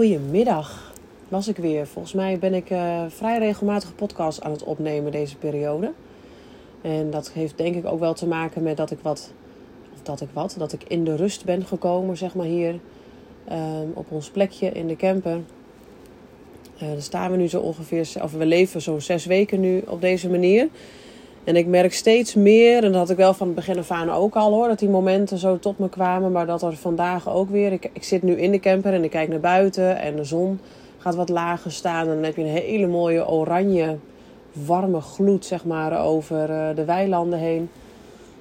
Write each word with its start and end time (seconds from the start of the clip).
Goedemiddag, 0.00 0.92
was 1.28 1.48
ik 1.48 1.56
weer. 1.56 1.86
Volgens 1.86 2.14
mij 2.14 2.38
ben 2.38 2.54
ik 2.54 2.70
uh, 2.70 3.04
vrij 3.08 3.38
regelmatig 3.38 3.94
podcast 3.94 4.42
aan 4.42 4.50
het 4.50 4.62
opnemen 4.62 5.12
deze 5.12 5.36
periode. 5.36 5.92
En 6.82 7.10
dat 7.10 7.30
heeft 7.30 7.58
denk 7.58 7.74
ik 7.74 7.86
ook 7.86 8.00
wel 8.00 8.14
te 8.14 8.26
maken 8.26 8.62
met 8.62 8.76
dat 8.76 8.90
ik 8.90 8.98
wat, 9.02 9.32
of 9.92 10.02
dat 10.02 10.20
ik 10.20 10.28
wat, 10.32 10.54
dat 10.58 10.72
ik 10.72 10.84
in 10.84 11.04
de 11.04 11.16
rust 11.16 11.44
ben 11.44 11.64
gekomen, 11.64 12.16
zeg 12.16 12.34
maar 12.34 12.46
hier 12.46 12.78
uh, 13.50 13.56
op 13.94 14.06
ons 14.10 14.30
plekje 14.30 14.68
in 14.72 14.86
de 14.86 14.96
camper. 14.96 15.40
Uh, 16.82 16.88
daar 16.88 17.02
staan 17.02 17.30
we 17.30 17.36
nu 17.36 17.48
zo 17.48 17.60
ongeveer, 17.60 18.08
of 18.22 18.32
we 18.32 18.46
leven 18.46 18.82
zo'n 18.82 19.00
zes 19.00 19.26
weken 19.26 19.60
nu 19.60 19.82
op 19.86 20.00
deze 20.00 20.30
manier. 20.30 20.68
En 21.44 21.56
ik 21.56 21.66
merk 21.66 21.92
steeds 21.92 22.34
meer, 22.34 22.84
en 22.84 22.92
dat 22.92 23.00
had 23.00 23.10
ik 23.10 23.16
wel 23.16 23.34
van 23.34 23.46
het 23.46 23.56
begin 23.56 23.78
af 23.78 23.90
aan 23.90 24.10
ook 24.10 24.34
al 24.34 24.52
hoor, 24.52 24.68
dat 24.68 24.78
die 24.78 24.88
momenten 24.88 25.38
zo 25.38 25.58
tot 25.58 25.78
me 25.78 25.88
kwamen. 25.88 26.32
Maar 26.32 26.46
dat 26.46 26.62
er 26.62 26.76
vandaag 26.76 27.28
ook 27.28 27.50
weer, 27.50 27.72
ik, 27.72 27.90
ik 27.92 28.04
zit 28.04 28.22
nu 28.22 28.32
in 28.32 28.50
de 28.50 28.60
camper 28.60 28.92
en 28.92 29.04
ik 29.04 29.10
kijk 29.10 29.28
naar 29.28 29.40
buiten 29.40 29.98
en 29.98 30.16
de 30.16 30.24
zon 30.24 30.60
gaat 30.98 31.14
wat 31.14 31.28
lager 31.28 31.72
staan. 31.72 32.08
En 32.08 32.14
dan 32.14 32.24
heb 32.24 32.36
je 32.36 32.42
een 32.42 32.48
hele 32.48 32.86
mooie 32.86 33.28
oranje, 33.28 33.96
warme 34.52 35.00
gloed 35.00 35.44
zeg 35.44 35.64
maar 35.64 36.04
over 36.04 36.50
uh, 36.50 36.68
de 36.74 36.84
weilanden 36.84 37.38
heen. 37.38 37.70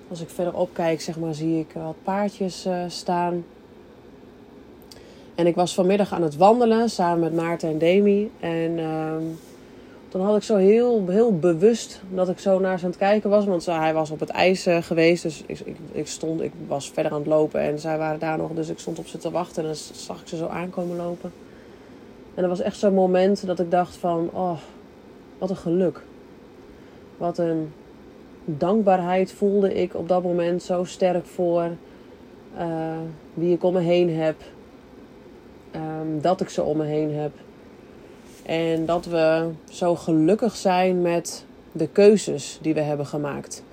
Als 0.10 0.22
ik 0.22 0.30
verder 0.30 0.54
opkijk 0.54 1.02
zeg 1.02 1.20
maar 1.20 1.34
zie 1.34 1.60
ik 1.60 1.68
wat 1.74 1.96
paardjes 2.04 2.66
uh, 2.66 2.74
staan. 2.88 3.46
En 5.36 5.48
ik 5.48 5.56
was 5.56 5.74
vanmiddag 5.74 6.14
aan 6.14 6.24
het 6.24 6.38
wandelen 6.38 6.90
samen 6.90 7.20
met 7.20 7.34
Maarten 7.34 7.70
en 7.70 7.78
Demi. 7.78 8.32
En... 8.40 8.78
Uh, 8.78 9.14
dan 10.10 10.22
had 10.22 10.36
ik 10.36 10.44
zo 10.44 10.56
heel, 10.56 11.08
heel 11.08 11.40
bewust 11.40 12.02
dat 12.10 12.30
ik 12.30 12.40
zo 12.40 12.60
naar 12.60 12.80
ze 12.80 12.86
aan 12.86 12.90
het 12.90 13.00
kijken 13.00 13.30
was. 13.30 13.46
Want 13.46 13.66
hij 13.66 13.94
was 13.94 14.12
op 14.12 14.20
het 14.20 14.30
ijs 14.30 14.68
uh, 14.68 14.78
geweest. 14.82 15.24
Dus 15.24 15.44
ik, 15.46 15.62
ik, 15.92 16.08
stond, 16.08 16.42
ik 16.42 16.52
was 16.68 16.90
verder 16.90 17.12
aan 17.12 17.18
het 17.18 17.28
lopen 17.28 17.62
en 17.62 17.80
zij 17.80 17.98
waren 17.98 18.20
daar 18.20 18.38
nog. 18.38 18.52
Dus 18.52 18.70
ik 18.70 18.80
stond 18.80 19.00
op 19.00 19.08
ze 19.08 19.18
te 19.18 19.32
wachten 19.32 19.64
en 19.64 19.68
dan 19.68 19.78
zag 19.94 20.22
ik 20.22 20.28
ze 20.28 20.38
zo 20.38 20.48
aankomen 20.48 20.98
lopen. 20.98 21.32
En 22.36 22.42
dat 22.42 22.50
was 22.50 22.62
echt 22.62 22.78
zo'n 22.78 22.94
moment 22.94 23.46
dat 23.46 23.60
ik 23.60 23.72
dacht 23.72 23.96
van, 23.96 24.30
oh, 24.34 24.58
wat 25.38 25.50
een 25.50 25.56
geluk. 25.56 26.02
Wat 27.18 27.38
een 27.38 27.72
dankbaarheid 28.46 29.32
voelde 29.32 29.74
ik 29.74 29.96
op 29.96 30.08
dat 30.08 30.24
moment 30.24 30.64
zo 30.64 30.84
sterk 30.84 31.26
voor 31.26 31.70
uh, 32.58 32.98
wie 33.34 33.54
ik 33.54 33.64
om 33.64 33.74
me 33.74 33.80
heen 33.80 34.16
heb. 34.16 34.36
Um, 35.76 36.22
dat 36.22 36.42
ik 36.42 36.50
ze 36.50 36.64
om 36.64 36.78
me 36.78 36.86
heen 36.86 37.14
heb. 37.14 37.32
En 38.50 38.86
dat 38.86 39.06
we 39.06 39.50
zo 39.72 39.96
gelukkig 39.96 40.56
zijn 40.56 41.02
met 41.02 41.46
de 41.72 41.88
keuzes 41.88 42.60
die 42.62 42.74
we 42.74 42.80
hebben 42.80 43.06
gemaakt. 43.06 43.64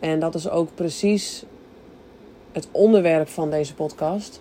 En 0.00 0.20
dat 0.20 0.34
is 0.34 0.48
ook 0.48 0.68
precies 0.74 1.44
het 2.52 2.68
onderwerp 2.70 3.28
van 3.28 3.50
deze 3.50 3.74
podcast. 3.74 4.40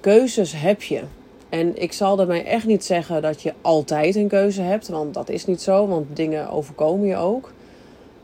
Keuzes 0.00 0.52
heb 0.52 0.82
je. 0.82 1.02
En 1.48 1.82
ik 1.82 1.92
zal 1.92 2.16
daarmee 2.16 2.42
echt 2.42 2.66
niet 2.66 2.84
zeggen 2.84 3.22
dat 3.22 3.42
je 3.42 3.54
altijd 3.60 4.16
een 4.16 4.28
keuze 4.28 4.62
hebt, 4.62 4.88
want 4.88 5.14
dat 5.14 5.28
is 5.28 5.46
niet 5.46 5.62
zo, 5.62 5.86
want 5.86 6.16
dingen 6.16 6.50
overkomen 6.50 7.06
je 7.06 7.16
ook. 7.16 7.52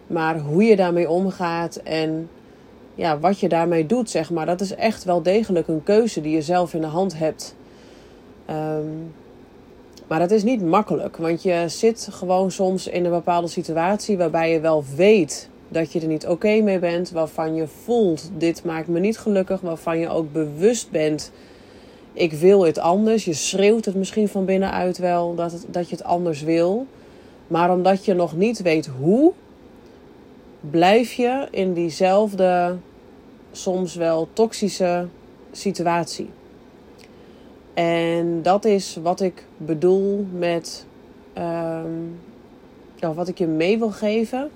Maar 0.06 0.38
hoe 0.38 0.64
je 0.64 0.76
daarmee 0.76 1.10
omgaat 1.10 1.76
en 1.76 2.28
ja, 2.94 3.18
wat 3.18 3.40
je 3.40 3.48
daarmee 3.48 3.86
doet, 3.86 4.10
zeg 4.10 4.30
maar, 4.30 4.46
dat 4.46 4.60
is 4.60 4.74
echt 4.74 5.04
wel 5.04 5.22
degelijk 5.22 5.68
een 5.68 5.82
keuze 5.82 6.20
die 6.20 6.34
je 6.34 6.42
zelf 6.42 6.74
in 6.74 6.80
de 6.80 6.86
hand 6.86 7.18
hebt. 7.18 7.54
Um, 8.50 9.14
maar 10.06 10.18
dat 10.18 10.30
is 10.30 10.42
niet 10.42 10.62
makkelijk, 10.62 11.16
want 11.16 11.42
je 11.42 11.64
zit 11.66 12.08
gewoon 12.10 12.50
soms 12.50 12.86
in 12.86 13.04
een 13.04 13.10
bepaalde 13.10 13.48
situatie 13.48 14.16
waarbij 14.16 14.52
je 14.52 14.60
wel 14.60 14.84
weet 14.96 15.48
dat 15.68 15.92
je 15.92 16.00
er 16.00 16.06
niet 16.06 16.26
oké 16.26 16.60
mee 16.60 16.78
bent, 16.78 17.10
waarvan 17.10 17.54
je 17.54 17.66
voelt 17.66 18.30
dit 18.36 18.64
maakt 18.64 18.88
me 18.88 19.00
niet 19.00 19.18
gelukkig, 19.18 19.60
waarvan 19.60 19.98
je 19.98 20.08
ook 20.08 20.32
bewust 20.32 20.90
bent 20.90 21.32
ik 22.14 22.32
wil 22.32 22.66
het 22.66 22.78
anders. 22.78 23.24
Je 23.24 23.32
schreeuwt 23.32 23.84
het 23.84 23.94
misschien 23.94 24.28
van 24.28 24.44
binnenuit 24.44 24.98
wel 24.98 25.34
dat, 25.34 25.52
het, 25.52 25.66
dat 25.68 25.88
je 25.88 25.96
het 25.96 26.04
anders 26.04 26.42
wil, 26.42 26.86
maar 27.46 27.72
omdat 27.72 28.04
je 28.04 28.14
nog 28.14 28.36
niet 28.36 28.62
weet 28.62 28.86
hoe, 28.86 29.32
blijf 30.60 31.12
je 31.12 31.48
in 31.50 31.72
diezelfde 31.72 32.76
soms 33.52 33.94
wel 33.94 34.28
toxische 34.32 35.06
situatie. 35.52 36.28
En 37.74 38.42
dat 38.42 38.64
is 38.64 38.98
wat 39.02 39.20
ik 39.20 39.46
bedoel 39.56 40.26
met. 40.32 40.86
Um, 41.38 42.18
wat 43.14 43.28
ik 43.28 43.38
je 43.38 43.46
mee 43.46 43.78
wil 43.78 43.90
geven. 43.90 44.50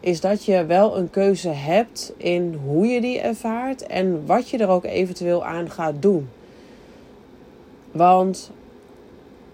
Is 0.00 0.20
dat 0.20 0.44
je 0.44 0.64
wel 0.64 0.96
een 0.96 1.10
keuze 1.10 1.48
hebt 1.48 2.12
in 2.16 2.60
hoe 2.64 2.86
je 2.86 3.00
die 3.00 3.20
ervaart. 3.20 3.86
En 3.86 4.26
wat 4.26 4.48
je 4.48 4.58
er 4.58 4.68
ook 4.68 4.84
eventueel 4.84 5.44
aan 5.44 5.70
gaat 5.70 5.94
doen. 6.02 6.28
Want 7.92 8.50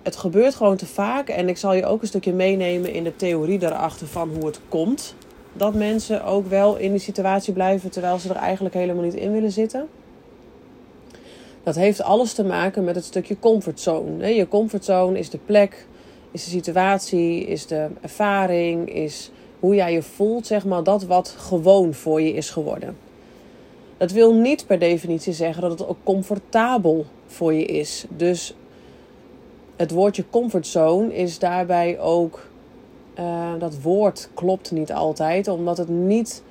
het 0.02 0.16
gebeurt 0.16 0.54
gewoon 0.54 0.76
te 0.76 0.86
vaak. 0.86 1.28
En 1.28 1.48
ik 1.48 1.56
zal 1.56 1.74
je 1.74 1.86
ook 1.86 2.00
een 2.00 2.08
stukje 2.08 2.32
meenemen 2.32 2.92
in 2.92 3.04
de 3.04 3.16
theorie 3.16 3.58
daarachter 3.58 4.06
van 4.06 4.28
hoe 4.28 4.46
het 4.46 4.60
komt. 4.68 5.14
Dat 5.52 5.74
mensen 5.74 6.24
ook 6.24 6.48
wel 6.48 6.76
in 6.76 6.90
die 6.90 7.00
situatie 7.00 7.52
blijven 7.52 7.90
terwijl 7.90 8.18
ze 8.18 8.28
er 8.28 8.36
eigenlijk 8.36 8.74
helemaal 8.74 9.04
niet 9.04 9.14
in 9.14 9.32
willen 9.32 9.52
zitten. 9.52 9.88
Dat 11.70 11.78
heeft 11.78 12.02
alles 12.02 12.32
te 12.32 12.44
maken 12.44 12.84
met 12.84 12.94
het 12.94 13.04
stukje 13.04 13.38
comfortzone. 13.38 14.34
Je 14.34 14.48
comfortzone 14.48 15.18
is 15.18 15.30
de 15.30 15.38
plek, 15.38 15.86
is 16.30 16.44
de 16.44 16.50
situatie, 16.50 17.44
is 17.44 17.66
de 17.66 17.86
ervaring, 18.00 18.94
is 18.94 19.30
hoe 19.60 19.74
jij 19.74 19.92
je 19.92 20.02
voelt, 20.02 20.46
zeg 20.46 20.64
maar, 20.64 20.82
dat 20.82 21.04
wat 21.04 21.28
gewoon 21.38 21.94
voor 21.94 22.20
je 22.20 22.32
is 22.32 22.50
geworden. 22.50 22.96
Dat 23.96 24.10
wil 24.10 24.34
niet 24.34 24.66
per 24.66 24.78
definitie 24.78 25.32
zeggen 25.32 25.62
dat 25.62 25.70
het 25.70 25.88
ook 25.88 25.96
comfortabel 26.04 27.04
voor 27.26 27.54
je 27.54 27.64
is. 27.64 28.04
Dus 28.08 28.54
het 29.76 29.90
woordje 29.90 30.24
comfortzone 30.30 31.14
is 31.14 31.38
daarbij 31.38 32.00
ook. 32.00 32.48
Uh, 33.18 33.52
dat 33.58 33.80
woord 33.82 34.30
klopt 34.34 34.70
niet 34.70 34.92
altijd, 34.92 35.48
omdat 35.48 35.78
het 35.78 35.88
niet. 35.88 36.42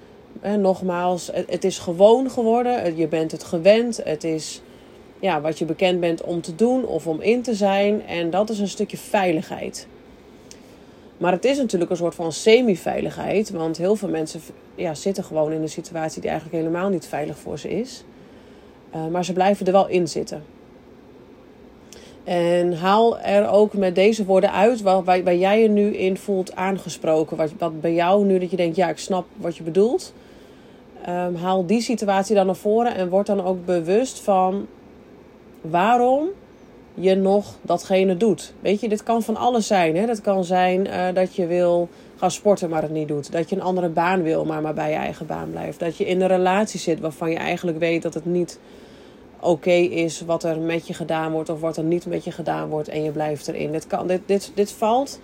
Eh, 0.42 0.54
nogmaals, 0.54 1.30
het, 1.34 1.52
het, 1.52 1.64
is 1.64 1.80
gewoon 1.80 2.30
geworden. 2.30 2.96
Je 2.98 3.08
bent 3.08 3.32
het 3.32 3.44
gewend. 3.44 4.02
Het 4.04 4.24
is 4.24 4.62
ja, 5.20 5.42
wat 5.42 5.60
je 5.60 5.66
bekend 5.66 6.00
bent 6.00 6.22
om 6.22 6.42
te 6.42 6.56
doen 6.56 6.86
of 6.86 7.08
om 7.08 7.22
in 7.22 7.42
te 7.42 7.54
zijn. 7.54 8.06
En 8.06 8.30
dat 8.30 8.50
is 8.50 8.60
een 8.60 8.68
stukje 8.68 8.98
veiligheid. 8.98 9.88
Maar 11.18 11.32
het 11.32 11.46
is 11.46 11.58
natuurlijk 11.58 11.92
een 11.92 11.98
soort 11.98 12.16
van 12.16 12.32
semi-veiligheid. 12.32 13.50
Want 13.50 13.78
heel 13.78 13.96
veel 13.96 14.10
mensen 14.10 14.42
ja, 14.76 14.94
zitten 14.94 15.24
gewoon 15.24 15.52
in 15.52 15.62
een 15.62 15.70
situatie 15.70 16.22
die 16.22 16.30
eigenlijk 16.30 16.60
helemaal 16.60 16.90
niet 16.90 17.06
veilig 17.06 17.38
voor 17.38 17.60
ze 17.60 17.70
is. 17.70 18.04
Uh, 18.96 19.08
maar 19.08 19.26
ze 19.26 19.34
blijven 19.34 19.66
er 19.66 19.72
wel 19.72 19.88
in 19.88 20.08
zitten. 20.08 20.44
En 22.24 22.74
haal 22.74 23.20
er 23.20 23.50
ook 23.50 23.74
met 23.74 23.96
deze 23.96 24.26
woorden 24.26 24.52
uit 24.52 24.82
waar, 24.82 25.04
waar, 25.04 25.36
jij 25.36 25.62
je 25.62 25.70
nu 25.70 25.96
in 25.96 26.18
voelt 26.18 26.56
aangesproken. 26.56 27.38
Wat, 27.38 27.52
wat 27.58 27.82
bij 27.82 27.94
jou 27.94 28.26
nu 28.26 28.40
dat 28.40 28.52
je 28.52 28.58
denkt, 28.58 28.76
ja, 28.76 28.90
ik 28.90 28.98
snap 28.98 29.26
wat 29.36 29.58
je 29.58 29.64
bedoelt. 29.64 30.14
Um, 31.10 31.36
haal 31.36 31.66
die 31.66 31.82
situatie 31.82 32.36
dan 32.36 32.46
naar 32.46 32.56
voren 32.56 32.96
en 32.96 33.10
word 33.10 33.26
dan 33.26 33.44
ook 33.44 33.66
bewust 33.66 34.20
van 34.20 34.68
waarom 35.62 36.28
je 36.94 37.16
nog 37.16 37.56
datgene 37.62 38.18
doet. 38.18 38.54
Weet 38.60 38.82
je, 38.82 38.90
dit 38.90 39.04
kan 39.04 39.24
van 39.24 39.36
alles 39.36 39.68
zijn. 39.68 39.96
Hè? 39.96 40.06
Dat 40.06 40.22
kan 40.22 40.44
zijn 40.44 40.88
uh, 40.88 41.06
dat 41.14 41.36
je 41.36 41.48
wil 41.48 41.90
gaan 42.16 42.32
sporten, 42.32 42.70
maar 42.70 42.82
het 42.82 42.92
niet 42.92 43.08
doet. 43.08 43.32
Dat 43.32 43.50
je 43.50 43.56
een 43.56 43.62
andere 43.62 43.90
baan 43.90 44.22
wil, 44.22 44.46
maar 44.46 44.62
maar 44.62 44.74
bij 44.74 44.90
je 44.90 44.96
eigen 44.96 45.26
baan 45.26 45.52
blijft. 45.52 45.80
Dat 45.80 45.98
je 45.98 46.06
in 46.06 46.22
een 46.22 46.28
relatie 46.28 46.80
zit 46.80 47.00
waarvan 47.00 47.32
je 47.32 47.38
eigenlijk 47.38 47.80
weet 47.80 48.02
dat 48.02 48.14
het 48.14 48.26
niet 48.26 48.60
oké 49.40 49.72
is 49.72 50.22
wat 50.22 50.44
er 50.44 50.60
met 50.60 50.88
je 50.88 50.94
gedaan 50.94 51.32
wordt 51.32 51.50
of 51.50 51.60
wat 51.60 51.78
er 51.78 51.84
niet 51.84 52.06
met 52.06 52.24
je 52.24 52.32
gedaan 52.32 52.70
wordt 52.70 52.88
en 52.88 53.04
je 53.04 53.12
blijft 53.12 53.48
erin. 53.48 53.72
Dit, 53.72 53.88
kan, 53.88 54.08
dit, 54.08 54.22
dit, 54.26 54.52
dit 54.56 54.72
valt 54.72 55.20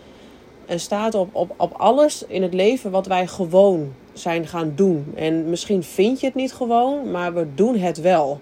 en 0.66 0.80
staat 0.80 1.16
op, 1.16 1.30
op, 1.32 1.54
op 1.58 1.74
alles 1.78 2.26
in 2.28 2.42
het 2.42 2.54
leven 2.54 2.92
wat 2.92 3.08
wij 3.08 3.28
gewoon 3.28 3.94
zijn 4.14 4.48
gaan 4.48 4.74
doen. 4.76 5.14
En 5.16 5.50
misschien 5.50 5.84
vind 5.84 6.20
je 6.20 6.26
het 6.26 6.36
niet 6.36 6.54
gewoon, 6.54 7.12
maar 7.12 7.34
we 7.34 7.48
doen 7.56 7.78
het 7.78 8.02
wel. 8.02 8.40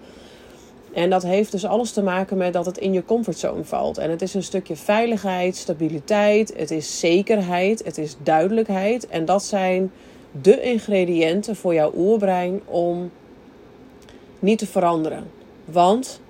En 0.94 1.10
dat 1.10 1.22
heeft 1.22 1.52
dus 1.52 1.64
alles 1.64 1.92
te 1.92 2.02
maken 2.02 2.36
met 2.36 2.52
dat 2.52 2.66
het 2.66 2.78
in 2.78 2.92
je 2.92 3.04
comfortzone 3.04 3.64
valt. 3.64 3.98
En 3.98 4.10
het 4.10 4.22
is 4.22 4.34
een 4.34 4.42
stukje 4.42 4.76
veiligheid, 4.76 5.56
stabiliteit, 5.56 6.54
het 6.56 6.70
is 6.70 6.98
zekerheid, 6.98 7.84
het 7.84 7.98
is 7.98 8.16
duidelijkheid. 8.22 9.06
En 9.06 9.24
dat 9.24 9.44
zijn 9.44 9.92
de 10.42 10.62
ingrediënten 10.62 11.56
voor 11.56 11.74
jouw 11.74 11.92
oerbrein 11.96 12.60
om 12.64 13.10
niet 14.38 14.58
te 14.58 14.66
veranderen. 14.66 15.30
Want 15.64 16.20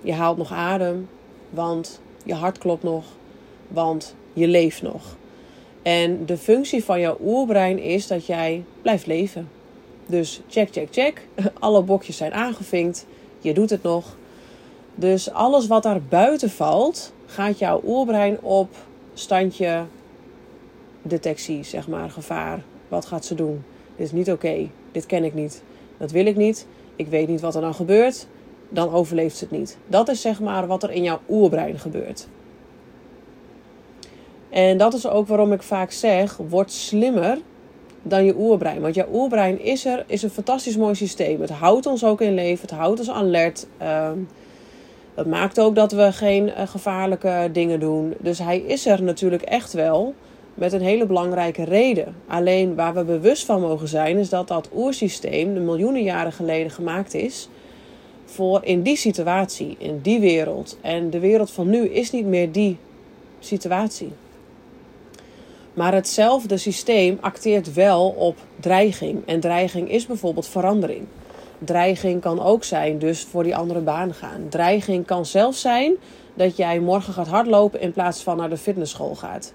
je 0.00 0.12
haalt 0.12 0.36
nog 0.36 0.52
adem, 0.52 1.08
want 1.50 2.00
je 2.24 2.34
hart 2.34 2.58
klopt 2.58 2.82
nog, 2.82 3.04
want 3.68 4.14
je 4.32 4.48
leeft 4.48 4.82
nog. 4.82 5.16
En 5.82 6.26
de 6.26 6.36
functie 6.36 6.84
van 6.84 7.00
jouw 7.00 7.18
oerbrein 7.24 7.78
is 7.78 8.06
dat 8.06 8.26
jij 8.26 8.64
blijft 8.82 9.06
leven. 9.06 9.48
Dus 10.06 10.40
check, 10.48 10.72
check, 10.72 10.88
check. 10.90 11.26
Alle 11.58 11.82
bokjes 11.82 12.16
zijn 12.16 12.32
aangevinkt 12.32 13.06
je 13.46 13.54
doet 13.54 13.70
het 13.70 13.82
nog. 13.82 14.16
Dus 14.94 15.30
alles 15.32 15.66
wat 15.66 15.82
daar 15.82 16.02
buiten 16.02 16.50
valt, 16.50 17.12
gaat 17.26 17.58
jouw 17.58 17.80
oerbrein 17.84 18.40
op 18.40 18.68
standje 19.14 19.84
detectie, 21.02 21.62
zeg 21.62 21.88
maar, 21.88 22.10
gevaar. 22.10 22.62
Wat 22.88 23.06
gaat 23.06 23.24
ze 23.24 23.34
doen? 23.34 23.64
Dit 23.96 24.06
is 24.06 24.12
niet 24.12 24.30
oké. 24.30 24.68
Dit 24.92 25.06
ken 25.06 25.24
ik 25.24 25.34
niet. 25.34 25.62
Dat 25.98 26.10
wil 26.10 26.26
ik 26.26 26.36
niet. 26.36 26.66
Ik 26.96 27.06
weet 27.06 27.28
niet 27.28 27.40
wat 27.40 27.54
er 27.54 27.60
dan 27.60 27.74
gebeurt. 27.74 28.26
dan 28.68 28.92
overleeft 28.92 29.40
het 29.40 29.50
niet. 29.50 29.78
Dat 29.86 30.08
is 30.08 30.20
zeg 30.20 30.40
maar 30.40 30.66
wat 30.66 30.82
er 30.82 30.90
in 30.90 31.02
jouw 31.02 31.20
oerbrein 31.28 31.78
gebeurt. 31.78 32.28
En 34.50 34.78
dat 34.78 34.94
is 34.94 35.08
ook 35.08 35.26
waarom 35.26 35.52
ik 35.52 35.62
vaak 35.62 35.90
zeg: 35.90 36.36
word 36.36 36.72
slimmer 36.72 37.38
dan 38.08 38.24
je 38.24 38.34
oerbrein. 38.38 38.80
Want 38.80 38.94
jouw 38.94 39.08
oerbrein 39.12 39.60
is 39.60 39.84
er, 39.84 40.04
is 40.06 40.22
een 40.22 40.30
fantastisch 40.30 40.76
mooi 40.76 40.94
systeem. 40.94 41.40
Het 41.40 41.50
houdt 41.50 41.86
ons 41.86 42.04
ook 42.04 42.20
in 42.20 42.34
leven, 42.34 42.68
het 42.68 42.76
houdt 42.76 42.98
ons 42.98 43.10
alert. 43.10 43.66
Uh, 43.82 44.10
dat 45.14 45.26
maakt 45.26 45.60
ook 45.60 45.74
dat 45.74 45.92
we 45.92 46.12
geen 46.12 46.46
uh, 46.46 46.54
gevaarlijke 46.66 47.48
dingen 47.52 47.80
doen. 47.80 48.14
Dus 48.18 48.38
hij 48.38 48.58
is 48.58 48.86
er 48.86 49.02
natuurlijk 49.02 49.42
echt 49.42 49.72
wel 49.72 50.14
met 50.54 50.72
een 50.72 50.80
hele 50.80 51.06
belangrijke 51.06 51.64
reden. 51.64 52.14
Alleen 52.26 52.74
waar 52.74 52.94
we 52.94 53.04
bewust 53.04 53.44
van 53.44 53.60
mogen 53.60 53.88
zijn, 53.88 54.16
is 54.16 54.28
dat 54.28 54.48
dat 54.48 54.68
oersysteem 54.74 55.54
de 55.54 55.60
miljoenen 55.60 56.02
jaren 56.02 56.32
geleden 56.32 56.70
gemaakt 56.70 57.14
is 57.14 57.48
voor 58.24 58.64
in 58.64 58.82
die 58.82 58.96
situatie, 58.96 59.76
in 59.78 60.00
die 60.02 60.20
wereld. 60.20 60.78
En 60.80 61.10
de 61.10 61.18
wereld 61.18 61.50
van 61.50 61.68
nu 61.68 61.88
is 61.88 62.10
niet 62.10 62.26
meer 62.26 62.52
die 62.52 62.76
situatie. 63.38 64.12
Maar 65.76 65.94
hetzelfde 65.94 66.56
systeem 66.56 67.18
acteert 67.20 67.72
wel 67.72 68.08
op 68.08 68.36
dreiging. 68.60 69.26
En 69.26 69.40
dreiging 69.40 69.90
is 69.90 70.06
bijvoorbeeld 70.06 70.48
verandering. 70.48 71.06
Dreiging 71.58 72.20
kan 72.20 72.42
ook 72.42 72.64
zijn 72.64 72.98
dus 72.98 73.22
voor 73.22 73.42
die 73.42 73.56
andere 73.56 73.80
baan 73.80 74.14
gaan. 74.14 74.48
Dreiging 74.48 75.06
kan 75.06 75.26
zelfs 75.26 75.60
zijn 75.60 75.94
dat 76.34 76.56
jij 76.56 76.80
morgen 76.80 77.12
gaat 77.12 77.28
hardlopen 77.28 77.80
in 77.80 77.92
plaats 77.92 78.22
van 78.22 78.36
naar 78.36 78.48
de 78.48 78.56
fitnessschool 78.56 79.14
gaat. 79.14 79.52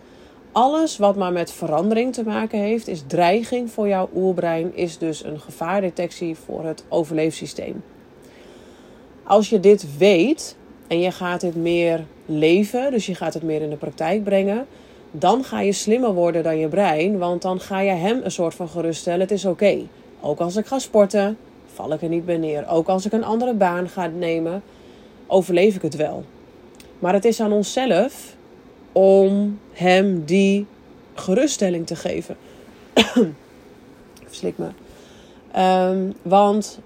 Alles 0.51 0.97
wat 0.97 1.15
maar 1.15 1.31
met 1.31 1.51
verandering 1.51 2.13
te 2.13 2.23
maken 2.23 2.59
heeft, 2.59 2.87
is 2.87 3.03
dreiging 3.07 3.71
voor 3.71 3.87
jouw 3.87 4.09
oerbrein, 4.15 4.75
is 4.75 4.97
dus 4.97 5.23
een 5.23 5.39
gevaardetectie 5.39 6.35
voor 6.35 6.65
het 6.65 6.83
overleefsysteem. 6.89 7.83
Als 9.23 9.49
je 9.49 9.59
dit 9.59 9.97
weet 9.97 10.55
en 10.87 10.99
je 10.99 11.11
gaat 11.11 11.41
dit 11.41 11.55
meer 11.55 12.05
leven, 12.25 12.91
dus 12.91 13.05
je 13.05 13.15
gaat 13.15 13.33
het 13.33 13.43
meer 13.43 13.61
in 13.61 13.69
de 13.69 13.75
praktijk 13.75 14.23
brengen, 14.23 14.67
dan 15.11 15.43
ga 15.43 15.61
je 15.61 15.71
slimmer 15.71 16.13
worden 16.13 16.43
dan 16.43 16.57
je 16.57 16.67
brein, 16.67 17.17
want 17.17 17.41
dan 17.41 17.59
ga 17.59 17.79
je 17.79 17.91
hem 17.91 18.21
een 18.23 18.31
soort 18.31 18.55
van 18.55 18.69
geruststellen: 18.69 19.19
het 19.19 19.31
is 19.31 19.45
oké. 19.45 19.77
Ook 20.21 20.39
als 20.39 20.55
ik 20.55 20.65
ga 20.65 20.79
sporten, 20.79 21.37
val 21.73 21.93
ik 21.93 22.01
er 22.01 22.09
niet 22.09 22.25
bij 22.25 22.37
neer. 22.37 22.67
Ook 22.67 22.87
als 22.87 23.05
ik 23.05 23.11
een 23.11 23.23
andere 23.23 23.53
baan 23.53 23.89
ga 23.89 24.07
nemen, 24.07 24.63
overleef 25.27 25.75
ik 25.75 25.81
het 25.81 25.95
wel. 25.95 26.25
Maar 26.99 27.13
het 27.13 27.25
is 27.25 27.39
aan 27.39 27.51
onszelf 27.51 28.35
om 28.91 29.59
hem 29.71 30.25
die 30.25 30.65
geruststelling 31.13 31.87
te 31.87 31.95
geven. 31.95 32.35
ik 32.93 33.27
verslik 34.27 34.57
me. 34.57 34.67
Um, 35.57 36.13
want 36.21 36.79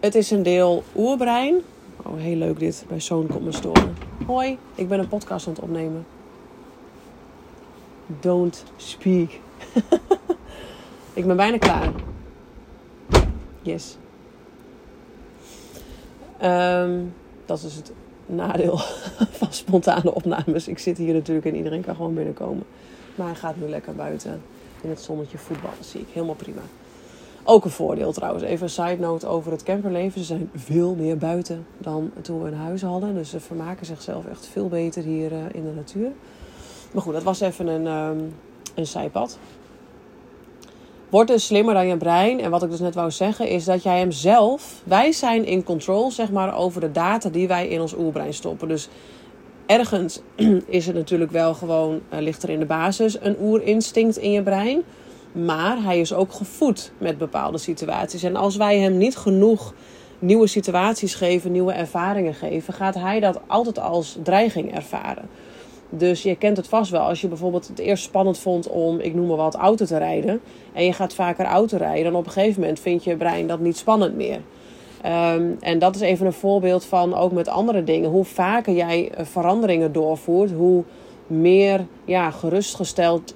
het 0.00 0.14
is 0.14 0.30
een 0.30 0.42
deel 0.42 0.82
oerbrein. 0.96 1.54
Oh, 2.02 2.16
heel 2.16 2.36
leuk 2.36 2.58
dit. 2.58 2.84
Mijn 2.88 3.02
zoon 3.02 3.26
komt 3.26 3.44
me 3.44 3.52
storen. 3.52 3.96
Hoi, 4.26 4.58
ik 4.74 4.88
ben 4.88 4.98
een 4.98 5.08
podcast 5.08 5.46
aan 5.46 5.52
het 5.52 5.62
opnemen. 5.62 6.06
Don't 8.06 8.64
speak. 8.76 9.30
ik 11.12 11.26
ben 11.26 11.36
bijna 11.36 11.58
klaar. 11.58 11.92
Yes. 13.62 13.96
Um, 16.42 17.14
dat 17.46 17.62
is 17.62 17.74
het 17.74 17.92
nadeel 18.26 18.76
van 19.40 19.52
spontane 19.52 20.14
opnames. 20.14 20.68
Ik 20.68 20.78
zit 20.78 20.98
hier 20.98 21.14
natuurlijk 21.14 21.46
en 21.46 21.56
iedereen 21.56 21.82
kan 21.82 21.94
gewoon 21.94 22.14
binnenkomen. 22.14 22.64
Maar 23.14 23.26
hij 23.26 23.36
gaat 23.36 23.56
nu 23.56 23.68
lekker 23.68 23.94
buiten 23.94 24.42
in 24.82 24.88
het 24.88 25.00
zonnetje 25.00 25.38
voetballen. 25.38 25.84
zie 25.84 26.00
ik 26.00 26.08
helemaal 26.12 26.34
prima. 26.34 26.60
Ook 27.46 27.64
een 27.64 27.70
voordeel 27.70 28.12
trouwens. 28.12 28.44
Even 28.44 28.62
een 28.62 28.70
side 28.70 28.98
note 28.98 29.26
over 29.26 29.52
het 29.52 29.62
camperleven. 29.62 30.20
Ze 30.20 30.26
zijn 30.26 30.50
veel 30.54 30.94
meer 30.94 31.18
buiten 31.18 31.66
dan 31.78 32.10
toen 32.22 32.42
we 32.42 32.48
een 32.48 32.56
huis 32.56 32.82
hadden. 32.82 33.14
Dus 33.14 33.30
ze 33.30 33.40
vermaken 33.40 33.86
zichzelf 33.86 34.26
echt 34.26 34.46
veel 34.46 34.68
beter 34.68 35.02
hier 35.02 35.32
uh, 35.32 35.38
in 35.52 35.64
de 35.64 35.72
natuur. 35.74 36.10
Maar 36.94 37.02
goed, 37.02 37.12
dat 37.12 37.22
was 37.22 37.40
even 37.40 37.66
een, 37.66 37.86
um, 37.86 38.34
een 38.74 38.86
zijpad. 38.86 39.38
Word 41.08 41.28
dus 41.28 41.46
slimmer 41.46 41.74
dan 41.74 41.86
je 41.86 41.96
brein. 41.96 42.40
En 42.40 42.50
wat 42.50 42.62
ik 42.62 42.70
dus 42.70 42.80
net 42.80 42.94
wou 42.94 43.10
zeggen 43.10 43.48
is 43.48 43.64
dat 43.64 43.82
jij 43.82 43.98
hem 43.98 44.10
zelf... 44.10 44.82
Wij 44.84 45.12
zijn 45.12 45.44
in 45.44 45.62
control 45.62 46.10
zeg 46.10 46.30
maar 46.30 46.56
over 46.56 46.80
de 46.80 46.92
data 46.92 47.28
die 47.28 47.48
wij 47.48 47.68
in 47.68 47.80
ons 47.80 47.94
oerbrein 47.94 48.34
stoppen. 48.34 48.68
Dus 48.68 48.88
ergens 49.66 50.20
is 50.66 50.86
het 50.86 50.96
natuurlijk 50.96 51.30
wel 51.30 51.54
gewoon... 51.54 52.00
Uh, 52.12 52.20
ligt 52.20 52.42
er 52.42 52.50
in 52.50 52.58
de 52.58 52.66
basis 52.66 53.20
een 53.20 53.36
oerinstinct 53.40 54.16
in 54.16 54.30
je 54.30 54.42
brein... 54.42 54.82
Maar 55.34 55.82
hij 55.82 56.00
is 56.00 56.12
ook 56.12 56.32
gevoed 56.32 56.92
met 56.98 57.18
bepaalde 57.18 57.58
situaties. 57.58 58.22
En 58.22 58.36
als 58.36 58.56
wij 58.56 58.78
hem 58.78 58.96
niet 58.96 59.16
genoeg 59.16 59.74
nieuwe 60.18 60.46
situaties 60.46 61.14
geven, 61.14 61.52
nieuwe 61.52 61.72
ervaringen 61.72 62.34
geven, 62.34 62.74
gaat 62.74 62.94
hij 62.94 63.20
dat 63.20 63.40
altijd 63.46 63.78
als 63.78 64.18
dreiging 64.22 64.74
ervaren. 64.74 65.28
Dus 65.88 66.22
je 66.22 66.36
kent 66.36 66.56
het 66.56 66.68
vast 66.68 66.90
wel 66.90 67.00
als 67.00 67.20
je 67.20 67.28
bijvoorbeeld 67.28 67.68
het 67.68 67.78
eerst 67.78 68.04
spannend 68.04 68.38
vond 68.38 68.68
om, 68.68 69.00
ik 69.00 69.14
noem 69.14 69.26
maar 69.26 69.36
wat, 69.36 69.54
auto 69.54 69.84
te 69.84 69.98
rijden. 69.98 70.40
En 70.72 70.84
je 70.84 70.92
gaat 70.92 71.14
vaker 71.14 71.44
auto 71.44 71.76
rijden. 71.76 72.04
Dan 72.04 72.20
op 72.20 72.26
een 72.26 72.32
gegeven 72.32 72.60
moment 72.60 72.80
vindt 72.80 73.04
je 73.04 73.16
brein 73.16 73.46
dat 73.46 73.60
niet 73.60 73.76
spannend 73.76 74.16
meer. 74.16 74.40
Um, 75.06 75.56
en 75.60 75.78
dat 75.78 75.94
is 75.94 76.00
even 76.00 76.26
een 76.26 76.32
voorbeeld 76.32 76.84
van 76.84 77.14
ook 77.14 77.32
met 77.32 77.48
andere 77.48 77.84
dingen. 77.84 78.10
Hoe 78.10 78.24
vaker 78.24 78.74
jij 78.74 79.10
eh, 79.10 79.24
veranderingen 79.24 79.92
doorvoert, 79.92 80.50
hoe 80.52 80.84
meer 81.26 81.86
ja, 82.04 82.30
gerustgesteld, 82.30 83.34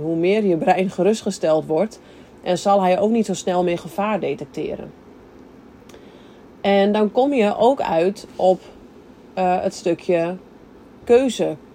hoe 0.00 0.16
meer 0.16 0.44
je 0.44 0.56
brein 0.56 0.90
gerustgesteld 1.00 1.66
wordt. 1.66 2.00
En 2.42 2.58
zal 2.58 2.82
hij 2.82 3.00
ook 3.00 3.10
niet 3.10 3.26
zo 3.26 3.34
snel 3.34 3.64
meer 3.64 3.78
gevaar 3.78 4.20
detecteren. 4.20 4.92
En 6.60 6.92
dan 6.92 7.12
kom 7.12 7.32
je 7.32 7.56
ook 7.56 7.80
uit 7.80 8.26
op 8.36 8.60
uh, 9.38 9.62
het 9.62 9.74
stukje 9.74 10.36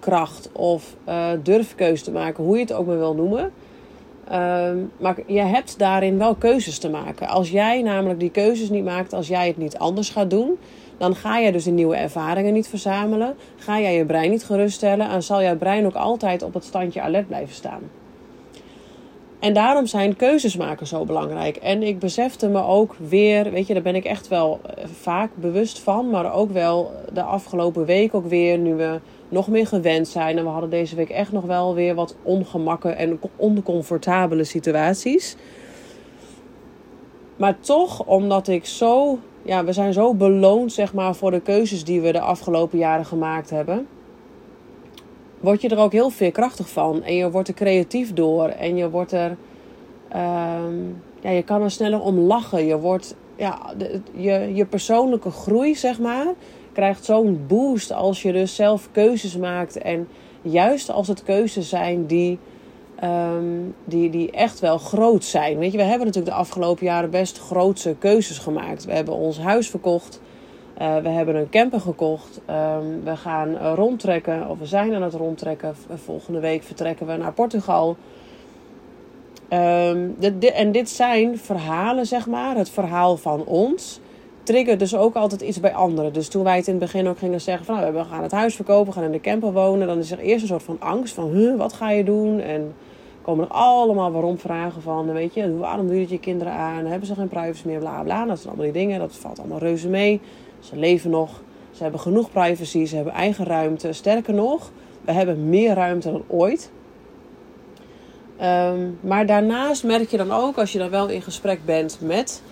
keuzekracht 0.02 0.48
of 0.52 0.96
uh, 1.08 1.28
durfkeuze 1.42 2.04
te 2.04 2.10
maken, 2.10 2.44
hoe 2.44 2.54
je 2.56 2.62
het 2.62 2.72
ook 2.72 2.86
maar 2.86 2.98
wil 2.98 3.14
noemen. 3.14 3.52
Uh, 4.24 4.70
maar 4.96 5.16
je 5.26 5.40
hebt 5.40 5.78
daarin 5.78 6.18
wel 6.18 6.34
keuzes 6.34 6.78
te 6.78 6.90
maken. 6.90 7.28
Als 7.28 7.50
jij 7.50 7.82
namelijk 7.82 8.20
die 8.20 8.30
keuzes 8.30 8.70
niet 8.70 8.84
maakt, 8.84 9.12
als 9.12 9.28
jij 9.28 9.46
het 9.46 9.56
niet 9.56 9.78
anders 9.78 10.10
gaat 10.10 10.30
doen, 10.30 10.58
dan 10.98 11.14
ga 11.14 11.38
je 11.38 11.52
dus 11.52 11.64
nieuwe 11.64 11.96
ervaringen 11.96 12.52
niet 12.52 12.68
verzamelen. 12.68 13.34
Ga 13.56 13.80
jij 13.80 13.96
je 13.96 14.04
brein 14.04 14.30
niet 14.30 14.44
geruststellen 14.44 15.08
en 15.08 15.22
zal 15.22 15.42
jouw 15.42 15.56
brein 15.56 15.86
ook 15.86 15.94
altijd 15.94 16.42
op 16.42 16.54
het 16.54 16.64
standje 16.64 17.00
alert 17.00 17.26
blijven 17.26 17.54
staan. 17.54 17.80
En 19.40 19.54
daarom 19.54 19.86
zijn 19.86 20.16
keuzes 20.16 20.56
maken 20.56 20.86
zo 20.86 21.04
belangrijk. 21.04 21.56
En 21.56 21.82
ik 21.82 21.98
besefte 21.98 22.48
me 22.48 22.62
ook 22.64 22.94
weer, 23.08 23.50
weet 23.50 23.66
je, 23.66 23.74
daar 23.74 23.82
ben 23.82 23.94
ik 23.94 24.04
echt 24.04 24.28
wel 24.28 24.60
eh, 24.62 24.84
vaak 25.00 25.30
bewust 25.34 25.78
van, 25.78 26.10
maar 26.10 26.34
ook 26.34 26.50
wel 26.50 26.92
de 27.12 27.22
afgelopen 27.22 27.84
week 27.84 28.14
ook 28.14 28.26
weer, 28.26 28.58
nu 28.58 28.74
we 28.74 29.00
nog 29.32 29.48
meer 29.48 29.66
gewend 29.66 30.08
zijn. 30.08 30.38
En 30.38 30.44
we 30.44 30.50
hadden 30.50 30.70
deze 30.70 30.96
week 30.96 31.10
echt 31.10 31.32
nog 31.32 31.44
wel 31.44 31.74
weer 31.74 31.94
wat 31.94 32.16
ongemakken 32.22 32.96
en 32.96 33.20
oncomfortabele 33.36 34.44
situaties. 34.44 35.36
Maar 37.36 37.60
toch, 37.60 38.06
omdat 38.06 38.48
ik 38.48 38.66
zo 38.66 39.18
ja, 39.42 39.64
we 39.64 39.72
zijn 39.72 39.92
zo 39.92 40.14
beloond 40.14 40.72
zeg 40.72 40.94
maar, 40.94 41.14
voor 41.14 41.30
de 41.30 41.40
keuzes 41.40 41.84
die 41.84 42.00
we 42.00 42.12
de 42.12 42.20
afgelopen 42.20 42.78
jaren 42.78 43.06
gemaakt 43.06 43.50
hebben. 43.50 43.86
Word 45.40 45.60
je 45.60 45.68
er 45.68 45.78
ook 45.78 45.92
heel 45.92 46.10
veerkrachtig 46.10 46.68
van. 46.68 47.02
En 47.02 47.14
je 47.14 47.30
wordt 47.30 47.48
er 47.48 47.54
creatief 47.54 48.12
door. 48.12 48.48
En 48.48 48.76
je 48.76 48.90
wordt 48.90 49.12
er. 49.12 49.36
Um, 50.16 51.02
ja, 51.20 51.30
je 51.30 51.42
kan 51.42 51.62
er 51.62 51.70
sneller 51.70 52.00
om 52.00 52.18
lachen. 52.18 52.66
Je 52.66 52.78
wordt. 52.78 53.16
Ja, 53.36 53.74
je, 54.12 54.54
je 54.54 54.64
persoonlijke 54.64 55.30
groei, 55.30 55.74
zeg 55.74 56.00
maar. 56.00 56.26
Krijgt 56.72 57.04
zo'n 57.04 57.44
boost 57.46 57.92
als 57.92 58.22
je 58.22 58.32
dus 58.32 58.54
zelf 58.54 58.88
keuzes 58.92 59.36
maakt. 59.36 59.78
En 59.78 60.08
juist 60.42 60.90
als 60.90 61.08
het 61.08 61.22
keuzes 61.22 61.68
zijn 61.68 62.06
die 62.06 62.38
Um, 63.04 63.74
die, 63.84 64.10
die 64.10 64.30
echt 64.30 64.60
wel 64.60 64.78
groot 64.78 65.24
zijn. 65.24 65.58
Weet 65.58 65.72
je, 65.72 65.76
we 65.76 65.84
hebben 65.84 66.06
natuurlijk 66.06 66.34
de 66.34 66.40
afgelopen 66.40 66.86
jaren 66.86 67.10
best 67.10 67.38
grootse 67.38 67.94
keuzes 67.98 68.38
gemaakt. 68.38 68.84
We 68.84 68.92
hebben 68.92 69.14
ons 69.14 69.38
huis 69.38 69.70
verkocht. 69.70 70.20
Uh, 70.80 70.96
we 70.96 71.08
hebben 71.08 71.34
een 71.34 71.48
camper 71.50 71.80
gekocht. 71.80 72.40
Um, 72.50 73.04
we 73.04 73.16
gaan 73.16 73.56
rondtrekken, 73.56 74.48
of 74.48 74.58
we 74.58 74.66
zijn 74.66 74.94
aan 74.94 75.02
het 75.02 75.14
rondtrekken. 75.14 75.74
Volgende 75.94 76.40
week 76.40 76.62
vertrekken 76.62 77.06
we 77.06 77.16
naar 77.16 77.32
Portugal. 77.32 77.96
Dit, 80.18 80.44
en 80.44 80.72
dit 80.72 80.90
zijn 80.90 81.38
verhalen, 81.38 82.06
zeg 82.06 82.26
maar. 82.26 82.56
Het 82.56 82.70
verhaal 82.70 83.16
van 83.16 83.44
ons 83.44 84.00
triggert 84.42 84.78
dus 84.78 84.96
ook 84.96 85.14
altijd 85.14 85.40
iets 85.40 85.60
bij 85.60 85.74
anderen. 85.74 86.12
Dus 86.12 86.28
toen 86.28 86.44
wij 86.44 86.56
het 86.56 86.66
in 86.66 86.74
het 86.74 86.82
begin 86.82 87.08
ook 87.08 87.18
gingen 87.18 87.40
zeggen 87.40 87.66
van... 87.66 87.76
Nou, 87.76 87.92
we 87.92 88.04
gaan 88.04 88.22
het 88.22 88.32
huis 88.32 88.54
verkopen, 88.54 88.86
we 88.86 88.92
gaan 88.92 89.04
in 89.04 89.12
de 89.12 89.20
camper 89.20 89.52
wonen... 89.52 89.86
dan 89.86 89.98
is 89.98 90.10
er 90.10 90.18
eerst 90.18 90.42
een 90.42 90.48
soort 90.48 90.62
van 90.62 90.76
angst 90.78 91.14
van... 91.14 91.30
Huh, 91.30 91.56
wat 91.56 91.72
ga 91.72 91.90
je 91.90 92.04
doen? 92.04 92.40
En 92.40 92.74
komen 93.22 93.44
er 93.44 93.50
allemaal 93.50 94.12
waarom 94.12 94.38
vragen 94.38 94.82
van, 94.82 95.12
weet 95.12 95.34
je, 95.34 95.56
waarom 95.56 95.86
doe 95.86 96.00
je 96.00 96.06
je 96.08 96.18
kinderen 96.18 96.52
aan? 96.52 96.86
Hebben 96.86 97.06
ze 97.06 97.14
geen 97.14 97.28
privacy 97.28 97.66
meer? 97.66 97.78
Bla 97.78 98.02
bla. 98.02 98.24
Dat 98.24 98.38
zijn 98.38 98.48
allemaal 98.48 98.72
die 98.72 98.82
dingen. 98.82 98.98
Dat 98.98 99.16
valt 99.16 99.38
allemaal 99.38 99.58
reuze 99.58 99.88
mee. 99.88 100.20
Ze 100.60 100.76
leven 100.76 101.10
nog. 101.10 101.42
Ze 101.70 101.82
hebben 101.82 102.00
genoeg 102.00 102.30
privacy. 102.30 102.84
Ze 102.84 102.94
hebben 102.94 103.14
eigen 103.14 103.44
ruimte. 103.44 103.92
Sterker 103.92 104.34
nog, 104.34 104.70
we 105.00 105.12
hebben 105.12 105.48
meer 105.48 105.74
ruimte 105.74 106.10
dan 106.10 106.22
ooit. 106.26 106.70
Um, 108.42 108.98
maar 109.00 109.26
daarnaast 109.26 109.84
merk 109.84 110.10
je 110.10 110.16
dan 110.16 110.32
ook, 110.32 110.58
als 110.58 110.72
je 110.72 110.78
dan 110.78 110.90
wel 110.90 111.08
in 111.08 111.22
gesprek 111.22 111.64
bent 111.64 111.98
met 112.00 112.42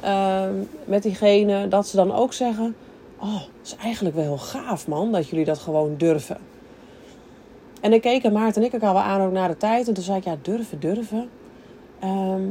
ehm, 0.00 0.54
met 0.84 1.02
diegene, 1.02 1.68
dat 1.68 1.86
ze 1.86 1.96
dan 1.96 2.12
ook 2.14 2.32
zeggen: 2.32 2.76
Oh, 3.18 3.40
het 3.40 3.66
is 3.66 3.76
eigenlijk 3.76 4.14
wel 4.14 4.24
heel 4.24 4.38
gaaf, 4.38 4.88
man, 4.88 5.12
dat 5.12 5.28
jullie 5.28 5.44
dat 5.44 5.58
gewoon 5.58 5.94
durven. 5.96 6.38
En 7.80 7.92
ik 7.92 8.00
keek 8.00 8.32
Maarten 8.32 8.62
en 8.62 8.72
ik 8.72 8.82
al 8.82 8.92
wel 8.92 9.02
aan 9.02 9.20
ook 9.20 9.32
naar 9.32 9.48
de 9.48 9.56
tijd. 9.56 9.88
En 9.88 9.94
toen 9.94 10.04
zei 10.04 10.18
ik: 10.18 10.24
Ja, 10.24 10.36
durven, 10.42 10.80
durven. 10.80 11.28
Ehm, 12.00 12.42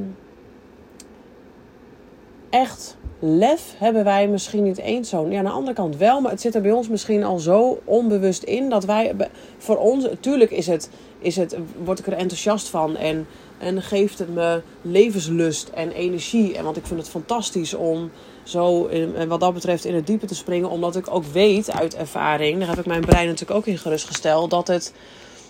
echt 2.49 2.97
lef 3.19 3.73
hebben 3.77 4.03
wij 4.03 4.27
misschien 4.27 4.63
niet 4.63 4.77
eens 4.77 5.09
zo. 5.09 5.27
Ja, 5.29 5.37
aan 5.37 5.43
de 5.43 5.49
andere 5.49 5.75
kant 5.75 5.97
wel, 5.97 6.21
maar 6.21 6.31
het 6.31 6.41
zit 6.41 6.55
er 6.55 6.61
bij 6.61 6.71
ons 6.71 6.89
misschien 6.89 7.23
al 7.23 7.39
zo 7.39 7.79
onbewust 7.83 8.43
in 8.43 8.69
dat 8.69 8.85
wij. 8.85 9.15
Voor 9.57 9.77
ons, 9.77 10.03
natuurlijk 10.03 10.51
is 10.51 10.67
het, 10.67 10.89
is 11.19 11.35
het, 11.35 11.57
word 11.83 11.99
ik 11.99 12.07
er 12.07 12.13
enthousiast 12.13 12.69
van 12.69 12.97
en, 12.97 13.27
en 13.65 13.81
geeft 13.81 14.19
het 14.19 14.33
me 14.33 14.61
levenslust 14.81 15.67
en 15.67 15.91
energie. 15.91 16.57
En 16.57 16.63
want 16.63 16.77
ik 16.77 16.85
vind 16.85 16.99
het 16.99 17.09
fantastisch 17.09 17.73
om 17.73 18.11
zo, 18.43 18.87
en 18.87 19.27
wat 19.27 19.39
dat 19.39 19.53
betreft, 19.53 19.85
in 19.85 19.95
het 19.95 20.07
diepe 20.07 20.25
te 20.25 20.35
springen, 20.35 20.69
omdat 20.69 20.95
ik 20.95 21.13
ook 21.13 21.25
weet 21.25 21.71
uit 21.71 21.95
ervaring, 21.95 22.59
daar 22.59 22.67
heb 22.67 22.79
ik 22.79 22.85
mijn 22.85 23.05
brein 23.05 23.27
natuurlijk 23.27 23.59
ook 23.59 23.65
in 23.65 23.77
gerustgesteld, 23.77 24.49
dat 24.49 24.67
het 24.67 24.93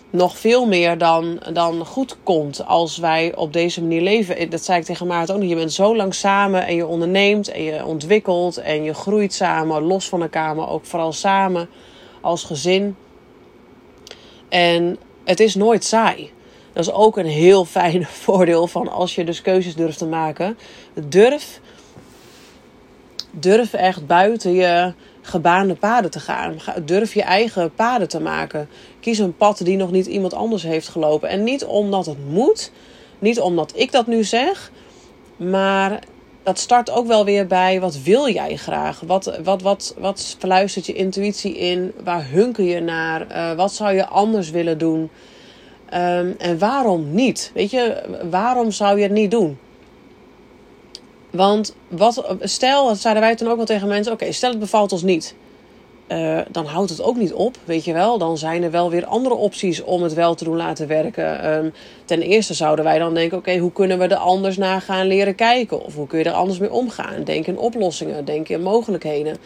nog 0.10 0.38
veel 0.38 0.66
meer 0.66 0.98
dan, 0.98 1.40
dan 1.54 1.86
goed 1.86 2.18
komt 2.24 2.66
als 2.66 2.98
wij 2.98 3.36
op 3.36 3.54
deze 3.54 3.82
manier 3.82 4.02
leven. 4.02 4.50
Dat 4.50 4.64
zei 4.64 4.80
ik 4.80 4.86
tegen 4.86 5.08
Maarten 5.08 5.36
ook 5.36 5.42
nog. 5.42 5.50
Je 5.50 5.56
bent 5.56 5.74
zo 5.74 5.96
lang 5.96 6.14
samen 6.14 6.66
en 6.68 6.76
je 6.76 6.86
onderneemt 6.86 7.48
en 7.48 7.64
je 7.64 7.86
ontwikkelt 7.86 8.58
en 8.58 8.84
je 8.84 8.94
groeit 8.94 9.34
samen, 9.34 9.82
los 9.82 10.10
van 10.10 10.22
elkaar, 10.22 10.56
maar 10.56 10.70
ook 10.70 10.86
vooral 10.86 11.14
samen 11.14 11.70
als 12.22 12.44
gezin. 12.44 12.96
En 14.50 14.98
het 15.24 15.40
is 15.40 15.56
nooit 15.56 15.84
saai. 15.84 16.32
Dat 16.76 16.86
is 16.86 16.92
ook 16.92 17.18
een 17.18 17.26
heel 17.26 17.66
fijn 17.80 18.06
voordeel 18.06 18.68
van 18.68 18.88
als 18.88 19.16
je 19.16 19.24
dus 19.24 19.42
keuzes 19.42 19.76
durft 19.76 19.98
te 19.98 20.06
maken. 20.06 20.58
Durf, 21.08 21.60
durf 23.32 23.74
echt 23.74 24.08
buiten 24.08 24.54
je 24.54 24.94
gebaande 25.22 25.76
paden 25.76 26.12
te 26.12 26.20
gaan. 26.20 26.58
Durf 26.86 27.14
je 27.14 27.22
eigen 27.24 27.74
paden 27.74 28.08
te 28.08 28.20
maken. 28.20 28.70
Kies 29.00 29.20
een 29.20 29.36
pad 29.36 29.58
die 29.64 29.78
nog 29.78 29.92
niet 29.92 30.06
iemand 30.06 30.34
anders 30.34 30.64
heeft 30.64 30.88
gelopen. 30.88 31.30
En 31.30 31.44
niet 31.44 31.66
omdat 31.66 32.06
het 32.06 32.30
moet, 32.30 32.72
niet 33.20 33.40
omdat 33.40 33.72
ik 33.76 33.92
dat 33.92 34.08
nu 34.08 34.24
zeg, 34.24 34.72
maar 35.38 36.00
dat 36.44 36.60
start 36.60 36.92
ook 36.92 37.08
wel 37.08 37.26
weer 37.26 37.48
bij 37.48 37.80
wat 37.80 38.02
wil 38.02 38.30
jij 38.30 38.56
graag? 38.56 39.00
Wat, 39.00 39.40
wat, 39.44 39.62
wat, 39.62 39.96
wat 39.98 40.36
verluistert 40.40 40.86
je 40.86 40.94
intuïtie 40.94 41.58
in? 41.58 41.94
Waar 42.04 42.30
hunker 42.30 42.64
je 42.64 42.80
naar? 42.80 43.28
Uh, 43.32 43.54
wat 43.54 43.74
zou 43.74 43.94
je 43.94 44.06
anders 44.06 44.50
willen 44.50 44.78
doen? 44.78 45.10
Um, 45.94 46.36
en 46.38 46.60
waarom 46.60 47.14
niet? 47.14 47.52
Weet 47.54 47.72
je, 47.72 48.02
waarom 48.30 48.72
zou 48.72 48.98
je 48.98 49.04
het 49.04 49.12
niet 49.12 49.32
doen? 49.32 49.58
Want 51.30 51.76
wat, 51.88 52.36
stel, 52.40 52.88
dat 52.88 52.98
zeiden 52.98 53.24
wij 53.24 53.36
toen 53.36 53.50
ook 53.50 53.56
wel 53.56 53.66
tegen 53.66 53.88
mensen: 53.88 54.14
oké, 54.14 54.32
stel 54.32 54.50
het 54.50 54.60
bevalt 54.60 54.92
ons 54.92 55.04
niet. 55.04 55.36
Uh, 56.08 56.40
dan 56.52 56.66
houdt 56.66 56.90
het 56.90 57.02
ook 57.02 57.16
niet 57.16 57.34
op, 57.34 57.58
weet 57.64 57.86
je 57.86 57.94
wel. 57.94 58.18
Dan 58.18 58.38
zijn 58.38 58.64
er 58.64 58.72
wel 58.72 58.90
weer 58.90 59.06
andere 59.06 59.36
opties 59.36 59.84
om 59.84 60.04
het 60.04 60.14
wel 60.14 60.36
te 60.36 60.44
doen 60.44 60.56
laten 60.56 60.88
werken. 60.88 61.54
Um, 61.54 61.74
ten 62.06 62.22
eerste 62.22 62.54
zouden 62.54 62.86
wij 62.86 63.00
dan 63.00 63.14
denken: 63.14 63.38
oké, 63.38 63.58
hoe 63.58 63.72
kunnen 63.72 64.00
we 64.00 64.08
er 64.08 64.16
anders 64.16 64.58
naar 64.58 64.82
gaan 64.82 65.08
leren 65.08 65.36
kijken? 65.36 65.86
Of 65.86 65.96
hoe 65.96 66.08
kun 66.08 66.20
je 66.20 66.26
er 66.26 66.32
anders 66.32 66.60
mee 66.60 66.72
omgaan? 66.72 67.24
Denk 67.24 67.48
in 67.48 67.58
oplossingen, 67.58 68.26
denk 68.26 68.50
in 68.50 68.62
mogelijkheden. 68.62 69.38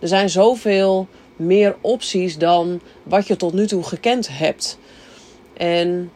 Er 0.00 0.08
zijn 0.08 0.30
zoveel 0.30 1.06
meer 1.36 1.76
opties 1.80 2.38
dan 2.38 2.80
wat 3.02 3.26
je 3.26 3.36
tot 3.36 3.52
nu 3.52 3.66
toe 3.66 3.82
gekend 3.82 4.28
hebt. 4.32 4.78
En 5.60 6.10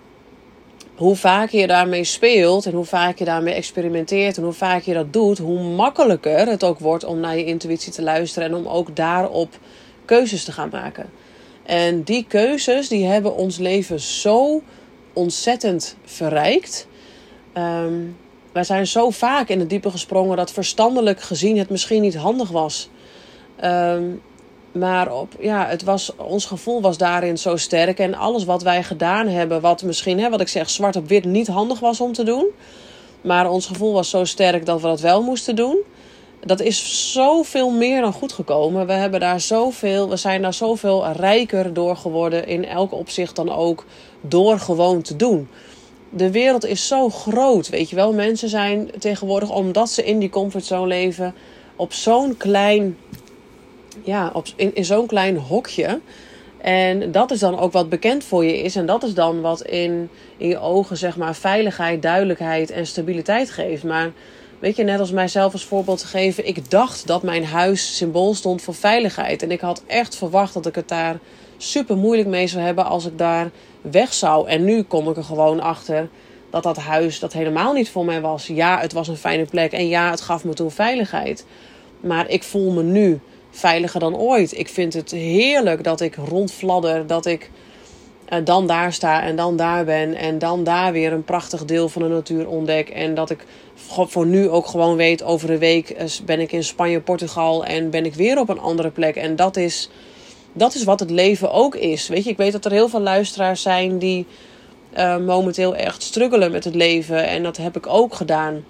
hoe 0.94 1.16
vaak 1.16 1.50
je 1.50 1.66
daarmee 1.66 2.04
speelt 2.04 2.66
en 2.66 2.72
hoe 2.72 2.84
vaak 2.84 3.18
je 3.18 3.24
daarmee 3.24 3.54
experimenteert 3.54 4.36
en 4.36 4.42
hoe 4.42 4.52
vaak 4.52 4.82
je 4.82 4.94
dat 4.94 5.12
doet, 5.12 5.38
hoe 5.38 5.62
makkelijker 5.62 6.46
het 6.46 6.64
ook 6.64 6.78
wordt 6.78 7.04
om 7.04 7.20
naar 7.20 7.36
je 7.36 7.44
intuïtie 7.44 7.92
te 7.92 8.02
luisteren 8.02 8.48
en 8.48 8.54
om 8.54 8.66
ook 8.68 8.96
daarop 8.96 9.58
keuzes 10.04 10.44
te 10.44 10.52
gaan 10.52 10.68
maken. 10.72 11.10
En 11.62 12.02
die 12.02 12.24
keuzes 12.28 12.88
die 12.88 13.06
hebben 13.06 13.36
ons 13.36 13.58
leven 13.58 14.00
zo 14.00 14.62
ontzettend 15.12 15.96
verrijkt. 16.04 16.86
Um, 17.54 18.16
wij 18.52 18.64
zijn 18.64 18.86
zo 18.86 19.10
vaak 19.10 19.48
in 19.48 19.58
het 19.58 19.70
diepe 19.70 19.90
gesprongen 19.90 20.36
dat 20.36 20.52
verstandelijk 20.52 21.20
gezien 21.20 21.58
het 21.58 21.70
misschien 21.70 22.02
niet 22.02 22.16
handig 22.16 22.50
was. 22.50 22.88
Um, 23.64 24.22
maar 24.75 25.12
op, 25.12 25.33
ja, 25.40 25.66
het 25.66 25.83
was, 25.83 26.12
ons 26.16 26.45
gevoel 26.45 26.81
was 26.81 26.99
daarin 26.99 27.38
zo 27.38 27.57
sterk. 27.57 27.99
En 27.99 28.14
alles 28.14 28.45
wat 28.45 28.62
wij 28.62 28.83
gedaan 28.83 29.28
hebben, 29.28 29.61
wat 29.61 29.83
misschien, 29.83 30.21
hè, 30.21 30.31
wat 30.31 30.40
ik 30.40 30.49
zeg, 30.49 30.71
zwart 30.71 30.97
op 30.97 31.09
wit 31.09 31.25
niet 31.25 31.47
handig 31.47 31.81
was 31.81 32.00
om 32.00 32.12
te 32.12 32.25
doen. 32.25 32.47
Maar 33.21 33.50
ons 33.50 33.66
gevoel 33.66 33.93
was 33.93 34.11
zo 34.11 34.25
sterk 34.25 34.66
dat 34.66 34.81
we 34.81 34.87
dat 34.87 35.00
wel 35.00 35.23
moesten 35.23 35.57
doen. 35.57 35.76
Dat 36.40 36.61
is 36.61 37.12
zoveel 37.12 37.71
meer 37.71 38.00
dan 38.00 38.12
goed 38.12 38.33
gekomen. 38.33 38.87
We, 38.87 38.93
hebben 38.93 39.21
daar 39.21 39.40
zoveel, 39.40 40.09
we 40.09 40.16
zijn 40.16 40.43
daar 40.43 40.54
zoveel 40.54 41.07
rijker 41.12 41.73
door 41.73 41.97
geworden. 41.97 42.47
In 42.47 42.64
elk 42.64 42.93
opzicht 42.93 43.37
dan 43.37 43.52
ook. 43.52 43.85
Door 44.21 44.59
gewoon 44.59 45.02
te 45.02 45.16
doen. 45.16 45.49
De 46.11 46.31
wereld 46.31 46.64
is 46.64 46.87
zo 46.87 47.11
groot. 47.11 47.69
Weet 47.69 47.90
je 47.90 47.97
wel, 47.97 48.12
mensen 48.12 48.49
zijn 48.49 48.90
tegenwoordig, 48.99 49.50
omdat 49.50 49.90
ze 49.90 50.04
in 50.04 50.19
die 50.19 50.31
comfortzone 50.31 50.87
leven. 50.87 51.35
op 51.76 51.93
zo'n 51.93 52.37
klein 52.37 52.97
ja, 54.02 54.30
op, 54.32 54.46
in, 54.56 54.74
in 54.74 54.84
zo'n 54.84 55.06
klein 55.06 55.36
hokje. 55.36 56.00
En 56.58 57.12
dat 57.12 57.30
is 57.30 57.38
dan 57.38 57.58
ook 57.58 57.72
wat 57.72 57.88
bekend 57.88 58.24
voor 58.24 58.44
je 58.44 58.58
is. 58.58 58.76
En 58.76 58.86
dat 58.86 59.02
is 59.02 59.14
dan 59.14 59.40
wat 59.40 59.62
in, 59.62 60.10
in 60.36 60.48
je 60.48 60.58
ogen, 60.58 60.96
zeg 60.96 61.16
maar, 61.16 61.34
veiligheid, 61.34 62.02
duidelijkheid 62.02 62.70
en 62.70 62.86
stabiliteit 62.86 63.50
geeft. 63.50 63.84
Maar 63.84 64.12
weet 64.58 64.76
je, 64.76 64.84
net 64.84 65.00
als 65.00 65.10
mijzelf 65.10 65.52
als 65.52 65.64
voorbeeld 65.64 65.98
te 65.98 66.06
geven. 66.06 66.46
Ik 66.46 66.70
dacht 66.70 67.06
dat 67.06 67.22
mijn 67.22 67.44
huis 67.44 67.96
symbool 67.96 68.34
stond 68.34 68.62
voor 68.62 68.74
veiligheid. 68.74 69.42
En 69.42 69.50
ik 69.50 69.60
had 69.60 69.82
echt 69.86 70.16
verwacht 70.16 70.54
dat 70.54 70.66
ik 70.66 70.74
het 70.74 70.88
daar 70.88 71.18
super 71.56 71.96
moeilijk 71.96 72.28
mee 72.28 72.46
zou 72.46 72.62
hebben 72.64 72.84
als 72.84 73.06
ik 73.06 73.18
daar 73.18 73.50
weg 73.80 74.14
zou. 74.14 74.48
En 74.48 74.64
nu 74.64 74.82
kom 74.82 75.08
ik 75.08 75.16
er 75.16 75.24
gewoon 75.24 75.60
achter 75.60 76.08
dat 76.50 76.62
dat 76.62 76.76
huis 76.76 77.18
dat 77.18 77.32
helemaal 77.32 77.72
niet 77.72 77.90
voor 77.90 78.04
mij 78.04 78.20
was. 78.20 78.46
Ja, 78.46 78.80
het 78.80 78.92
was 78.92 79.08
een 79.08 79.16
fijne 79.16 79.44
plek. 79.44 79.72
En 79.72 79.88
ja, 79.88 80.10
het 80.10 80.20
gaf 80.20 80.44
me 80.44 80.52
toen 80.52 80.70
veiligheid. 80.70 81.46
Maar 82.00 82.28
ik 82.28 82.42
voel 82.42 82.72
me 82.72 82.82
nu 82.82 83.20
veiliger 83.54 84.00
dan 84.00 84.16
ooit. 84.16 84.58
Ik 84.58 84.68
vind 84.68 84.94
het 84.94 85.11
heerlijk 85.11 85.84
dat 85.84 86.00
ik 86.00 86.14
rondfladder, 86.14 87.06
dat 87.06 87.26
ik 87.26 87.50
uh, 88.32 88.38
dan 88.44 88.66
daar 88.66 88.92
sta 88.92 89.23
en 89.23 89.37
dan 89.37 89.56
daar 89.56 89.84
ben 89.84 90.14
en 90.14 90.38
dan 90.38 90.64
daar 90.64 90.92
weer 90.92 91.12
een 91.12 91.25
prachtig 91.25 91.64
deel 91.64 91.88
van 91.88 92.02
de 92.02 92.08
natuur 92.08 92.49
ontdek. 92.49 92.88
En 92.88 93.14
dat 93.14 93.30
ik 93.30 93.44
voor 93.87 94.26
nu 94.26 94.49
ook 94.49 94.66
gewoon 94.66 94.96
weet, 94.96 95.23
over 95.23 95.50
een 95.50 95.58
week 95.58 95.90
eh, 95.90 96.06
ben 96.25 96.40
ik 96.40 96.52
in 96.52 96.64
Spanje, 96.64 97.00
Portugal 97.00 97.64
en 97.64 97.90
ben 97.90 98.04
ik 98.04 98.14
weer 98.14 98.38
op 98.38 98.49
een 98.49 98.61
andere 98.61 98.90
plek. 98.90 99.16
En 99.16 99.37
dat 99.37 99.56
is, 99.56 99.90
dat 100.52 100.75
is 100.75 100.84
wat 100.84 101.00
het 101.00 101.11
leven 101.11 101.52
ook 101.52 101.75
is. 101.75 102.08
Weet 102.08 102.25
je, 102.25 102.30
ik 102.30 102.37
weet 102.37 102.52
dat 102.52 102.64
er 102.64 102.73
heel 102.73 102.88
veel 102.88 103.00
luisteraars 103.00 103.62
zijn 103.62 103.99
die 103.99 104.26
uh, 104.96 105.16
momenteel 105.16 105.76
echt 105.76 106.02
struggelen 106.02 106.50
met 106.50 106.64
het 106.64 106.75
leven. 106.75 107.26
En 107.26 107.42
dat 107.42 107.56
heb 107.56 107.76
ik 107.76 107.87
ook 107.87 108.14
gedaan. 108.14 108.64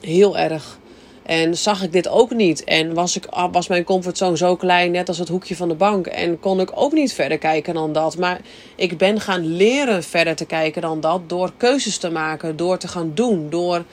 Heel 0.00 0.38
erg. 0.38 0.78
En 1.22 1.56
zag 1.56 1.82
ik 1.82 1.92
dit 1.92 2.08
ook 2.08 2.30
niet. 2.30 2.64
En 2.64 2.94
was, 2.94 3.16
ik, 3.16 3.26
ah, 3.26 3.52
was 3.52 3.68
mijn 3.68 3.84
comfortzone 3.84 4.36
zo 4.36 4.56
klein, 4.56 4.90
net 4.90 5.08
als 5.08 5.18
het 5.18 5.28
hoekje 5.28 5.56
van 5.56 5.68
de 5.68 5.74
bank. 5.74 6.06
En 6.06 6.40
kon 6.40 6.60
ik 6.60 6.70
ook 6.74 6.92
niet 6.92 7.12
verder 7.12 7.38
kijken 7.38 7.74
dan 7.74 7.92
dat. 7.92 8.16
Maar 8.16 8.40
ik 8.76 8.98
ben 8.98 9.20
gaan 9.20 9.56
leren 9.56 10.02
verder 10.02 10.36
te 10.36 10.44
kijken 10.44 10.82
dan 10.82 11.00
dat. 11.00 11.20
Door 11.28 11.52
keuzes 11.56 11.98
te 11.98 12.10
maken, 12.10 12.56
door 12.56 12.78
te 12.78 12.88
gaan 12.88 13.10
doen. 13.14 13.50
Door 13.50 13.84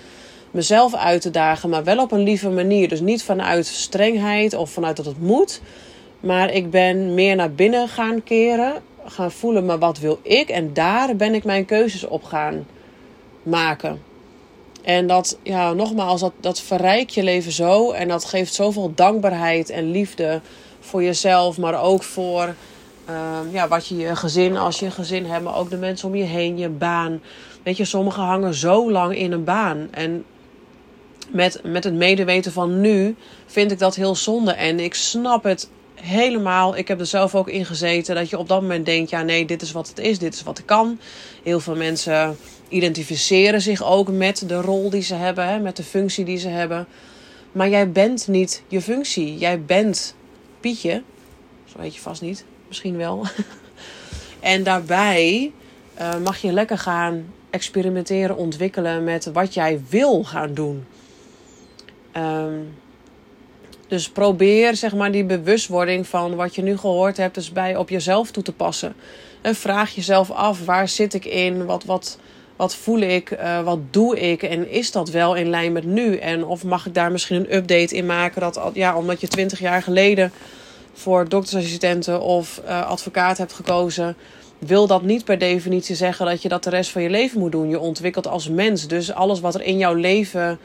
mezelf 0.52 0.96
uit 0.96 1.22
te 1.22 1.32
dagen, 1.32 1.70
maar 1.70 1.84
wel 1.84 1.98
op 1.98 2.12
een 2.12 2.24
lieve 2.24 2.50
manier. 2.50 2.90
Dus 2.90 3.02
niet 3.02 3.24
vanuit 3.24 3.66
strengheid 3.66 4.54
of 4.54 4.72
vanuit 4.72 4.96
dat 4.96 5.06
het 5.06 5.22
moet. 5.22 5.62
Maar 6.20 6.54
ik 6.54 6.70
ben 6.70 7.14
meer 7.14 7.36
naar 7.36 7.52
binnen 7.52 7.88
gaan 7.88 8.24
keren. 8.24 8.74
Gaan 9.06 9.32
voelen, 9.32 9.66
maar 9.66 9.80
wat 9.80 10.00
wil 10.00 10.20
ik? 10.22 10.50
En 10.50 10.74
daar 10.74 11.16
ben 11.16 11.34
ik 11.34 11.44
mijn 11.44 11.66
keuzes 11.66 12.08
op 12.08 12.24
gaan 12.24 12.66
maken. 13.44 14.09
En 14.90 15.08
dat, 15.08 15.38
ja, 15.44 15.74
nogmaals, 15.74 16.22
dat, 16.22 16.34
dat 16.40 16.62
verrijkt 16.62 17.14
je 17.14 17.24
leven 17.24 17.52
zo. 17.52 17.92
En 17.92 18.08
dat 18.08 18.26
geeft 18.26 18.54
zoveel 18.54 18.92
dankbaarheid 18.96 19.70
en 19.70 19.92
liefde 19.92 20.42
voor 20.80 21.04
jezelf, 21.04 21.58
maar 21.58 21.82
ook 21.82 22.04
voor 22.04 22.56
uh, 23.10 23.40
ja, 23.52 23.68
wat 23.68 23.88
je, 23.88 23.98
je 23.98 24.16
gezin, 24.16 24.58
als 24.58 24.80
je 24.80 24.86
een 24.86 24.92
gezin 24.92 25.26
hebt, 25.26 25.44
maar 25.44 25.56
ook 25.56 25.70
de 25.70 25.78
mensen 25.78 26.08
om 26.08 26.16
je 26.16 26.24
heen, 26.24 26.58
je 26.58 26.70
baan. 26.70 27.22
Weet 27.64 27.78
je, 27.78 27.86
sommigen 27.86 28.24
hangen 28.24 28.54
zo 28.54 28.92
lang 28.92 29.16
in 29.16 29.32
een 29.32 29.44
baan. 29.44 29.88
En 29.92 30.26
met, 31.32 31.62
met 31.64 31.84
het 31.84 31.94
medeweten 31.94 32.52
van 32.52 32.82
nu 32.82 33.16
vind 33.46 33.72
ik 33.72 33.80
dat 33.80 33.96
heel 33.96 34.16
zonde. 34.16 34.52
En 34.52 34.80
ik 34.80 34.94
snap 34.94 35.44
het 35.44 35.70
helemaal. 36.02 36.78
Ik 36.78 36.88
heb 36.88 37.00
er 37.00 37.06
zelf 37.06 37.36
ook 37.36 37.50
in 37.50 37.66
gezeten 37.66 38.16
dat 38.16 38.30
je 38.30 38.38
op 38.38 38.48
dat 38.48 38.62
moment 38.62 38.86
denkt: 38.86 39.10
ja, 39.10 39.22
nee, 39.22 39.46
dit 39.46 39.62
is 39.62 39.72
wat 39.72 39.88
het 39.88 40.00
is, 40.00 40.20
dit 40.20 40.34
is 40.34 40.44
wat 40.44 40.60
ik 40.60 40.66
kan. 40.66 41.00
Heel 41.44 41.60
veel 41.60 41.76
mensen 41.76 42.38
identificeren 42.70 43.62
zich 43.62 43.84
ook 43.84 44.12
met 44.12 44.44
de 44.48 44.62
rol 44.62 44.90
die 44.90 45.02
ze 45.02 45.16
hebben, 45.16 45.48
hè, 45.48 45.60
met 45.60 45.76
de 45.76 45.84
functie 45.84 46.26
die 46.26 46.38
ze 46.38 46.48
hebben. 46.48 46.88
Maar 47.52 47.70
jij 47.70 47.92
bent 47.92 48.28
niet 48.28 48.64
je 48.68 48.82
functie. 48.82 49.38
Jij 49.38 49.62
bent 49.62 50.16
Pietje. 50.60 51.04
Zo 51.66 51.78
weet 51.78 51.96
je 51.96 52.02
vast 52.02 52.22
niet. 52.22 52.46
Misschien 52.68 52.98
wel. 52.98 53.26
en 54.40 54.64
daarbij 54.64 55.52
uh, 56.00 56.18
mag 56.24 56.38
je 56.38 56.52
lekker 56.52 56.78
gaan 56.78 57.34
experimenteren, 57.50 58.38
ontwikkelen 58.38 59.04
met 59.04 59.26
wat 59.26 59.54
jij 59.54 59.82
wil 59.90 60.24
gaan 60.24 60.54
doen. 60.54 60.86
Ehm, 62.12 62.60
dus 63.90 64.10
probeer 64.10 64.76
zeg 64.76 64.96
maar 64.96 65.12
die 65.12 65.24
bewustwording 65.24 66.08
van 66.08 66.36
wat 66.36 66.56
je 66.56 66.62
nu 66.62 66.78
gehoord 66.78 67.18
hebt, 67.18 67.36
dus 67.36 67.52
bij 67.52 67.76
op 67.76 67.90
jezelf 67.90 68.32
toe 68.32 68.44
te 68.44 68.54
passen. 68.54 68.96
En 69.42 69.56
vraag 69.56 69.96
jezelf 69.96 70.32
af, 70.32 70.66
waar 70.66 70.88
zit 70.88 71.14
ik 71.14 71.26
in? 71.26 71.66
Wat, 71.66 71.84
wat, 71.84 72.20
wat 72.56 72.76
voel 72.76 73.00
ik? 73.00 73.32
Uh, 73.32 73.62
wat 73.62 73.80
doe 73.92 74.20
ik? 74.20 74.44
En 74.44 74.72
is 74.72 74.92
dat 74.92 75.10
wel 75.10 75.36
in 75.36 75.50
lijn 75.50 75.72
met 75.72 75.84
nu? 75.84 76.18
En 76.18 76.46
of 76.46 76.64
mag 76.64 76.86
ik 76.86 76.94
daar 76.94 77.12
misschien 77.12 77.36
een 77.36 77.56
update 77.56 77.96
in 77.96 78.06
maken? 78.06 78.42
Dat, 78.42 78.60
ja, 78.74 78.98
omdat 78.98 79.22
je 79.22 79.28
twintig 79.28 79.60
jaar 79.60 79.82
geleden 79.82 80.32
voor 80.94 81.30
doktersassistenten 81.30 82.22
of 82.22 82.62
uh, 82.66 82.86
advocaat 82.86 83.38
hebt 83.38 83.54
gekozen, 83.54 84.16
wil 84.60 84.88
dat 84.88 85.04
niet 85.04 85.24
per 85.26 85.38
definitie 85.38 85.96
zeggen 85.96 86.26
dat 86.26 86.42
je 86.42 86.50
dat 86.50 86.64
de 86.64 86.70
rest 86.70 86.92
van 86.92 87.02
je 87.02 87.10
leven 87.10 87.40
moet 87.40 87.52
doen. 87.52 87.70
Je 87.70 87.80
ontwikkelt 87.80 88.28
als 88.28 88.50
mens. 88.50 88.88
Dus 88.88 89.14
alles 89.14 89.40
wat 89.40 89.56
er 89.56 89.62
in 89.62 89.78
jouw 89.78 89.94
leven 89.94 90.60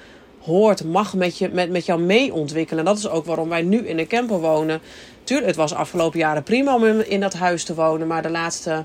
hoort, 0.45 0.85
mag 0.85 1.15
met, 1.15 1.39
je, 1.39 1.49
met, 1.49 1.71
met 1.71 1.87
jou 1.87 2.01
mee 2.01 2.33
ontwikkelen. 2.33 2.79
En 2.79 2.85
dat 2.85 2.99
is 2.99 3.09
ook 3.09 3.25
waarom 3.25 3.49
wij 3.49 3.63
nu 3.63 3.89
in 3.89 3.99
een 3.99 4.07
camper 4.07 4.41
wonen. 4.41 4.81
Tuurlijk, 5.25 5.49
het 5.49 5.57
was 5.57 5.75
afgelopen 5.75 6.19
jaren 6.19 6.43
prima 6.43 6.75
om 6.75 6.85
in 6.85 7.21
dat 7.21 7.35
huis 7.35 7.65
te 7.65 7.75
wonen. 7.75 8.07
Maar 8.07 8.23
de 8.23 8.31
laatste 8.31 8.85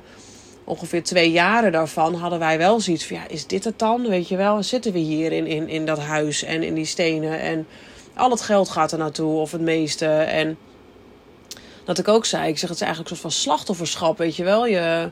ongeveer 0.64 1.04
twee 1.04 1.32
jaren 1.32 1.72
daarvan 1.72 2.14
hadden 2.14 2.40
wij 2.40 2.58
wel 2.58 2.80
zoiets 2.80 3.06
van... 3.06 3.18
Ja, 3.18 3.28
is 3.28 3.48
dit 3.48 3.64
het 3.64 3.80
dan? 3.80 4.08
Weet 4.08 4.28
je 4.28 4.36
wel, 4.36 4.64
zitten 4.64 4.92
we 4.92 5.00
hier 5.00 5.32
in, 5.32 5.48
in, 5.48 5.68
in 5.68 5.86
dat 5.86 6.00
huis 6.00 6.44
en 6.44 6.64
in 6.64 6.74
die 6.74 6.86
stenen. 6.86 7.40
En 7.40 7.68
al 8.14 8.30
het 8.30 8.42
geld 8.42 8.70
gaat 8.70 8.92
er 8.92 8.98
naartoe, 8.98 9.40
of 9.40 9.52
het 9.52 9.62
meeste. 9.62 10.06
En 10.08 10.58
dat 11.84 11.98
ik 11.98 12.08
ook 12.08 12.26
zei, 12.26 12.50
ik 12.50 12.58
zeg 12.58 12.70
het 12.70 12.80
is 12.80 12.86
eigenlijk 12.86 13.12
een 13.12 13.18
soort 13.18 13.34
van 13.34 13.42
slachtofferschap, 13.42 14.18
weet 14.18 14.36
je 14.36 14.44
wel. 14.44 14.66
Je, 14.66 15.10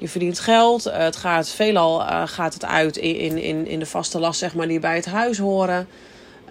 je 0.00 0.08
verdient 0.08 0.38
geld, 0.38 0.86
eh, 0.86 0.98
het 0.98 1.16
gaat 1.16 1.48
veelal 1.48 2.00
uh, 2.00 2.22
gaat 2.26 2.54
het 2.54 2.64
uit 2.64 2.96
in, 2.96 3.38
in, 3.38 3.66
in 3.66 3.78
de 3.78 3.86
vaste 3.86 4.18
last 4.18 4.38
zeg 4.38 4.54
maar, 4.54 4.68
die 4.68 4.80
bij 4.80 4.94
het 4.94 5.06
huis 5.06 5.38
horen. 5.38 5.88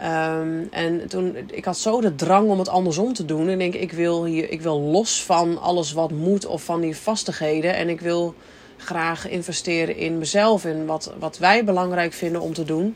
Um, 0.03 0.67
en 0.71 1.07
toen, 1.07 1.35
ik 1.51 1.65
had 1.65 1.77
zo 1.77 2.01
de 2.01 2.15
drang 2.15 2.49
om 2.49 2.59
het 2.59 2.69
andersom 2.69 3.13
te 3.13 3.25
doen. 3.25 3.41
En 3.41 3.49
ik 3.49 3.71
denk, 3.71 3.73
ik 3.73 3.91
wil, 3.91 4.25
hier, 4.25 4.51
ik 4.51 4.61
wil 4.61 4.79
los 4.79 5.23
van 5.23 5.61
alles 5.61 5.91
wat 5.91 6.11
moet 6.11 6.45
of 6.45 6.63
van 6.63 6.81
die 6.81 6.95
vastigheden. 6.95 7.75
En 7.75 7.89
ik 7.89 8.01
wil 8.01 8.35
graag 8.77 9.29
investeren 9.29 9.97
in 9.97 10.17
mezelf 10.17 10.65
en 10.65 10.85
wat, 10.85 11.13
wat 11.19 11.37
wij 11.37 11.63
belangrijk 11.63 12.13
vinden 12.13 12.41
om 12.41 12.53
te 12.53 12.63
doen. 12.63 12.95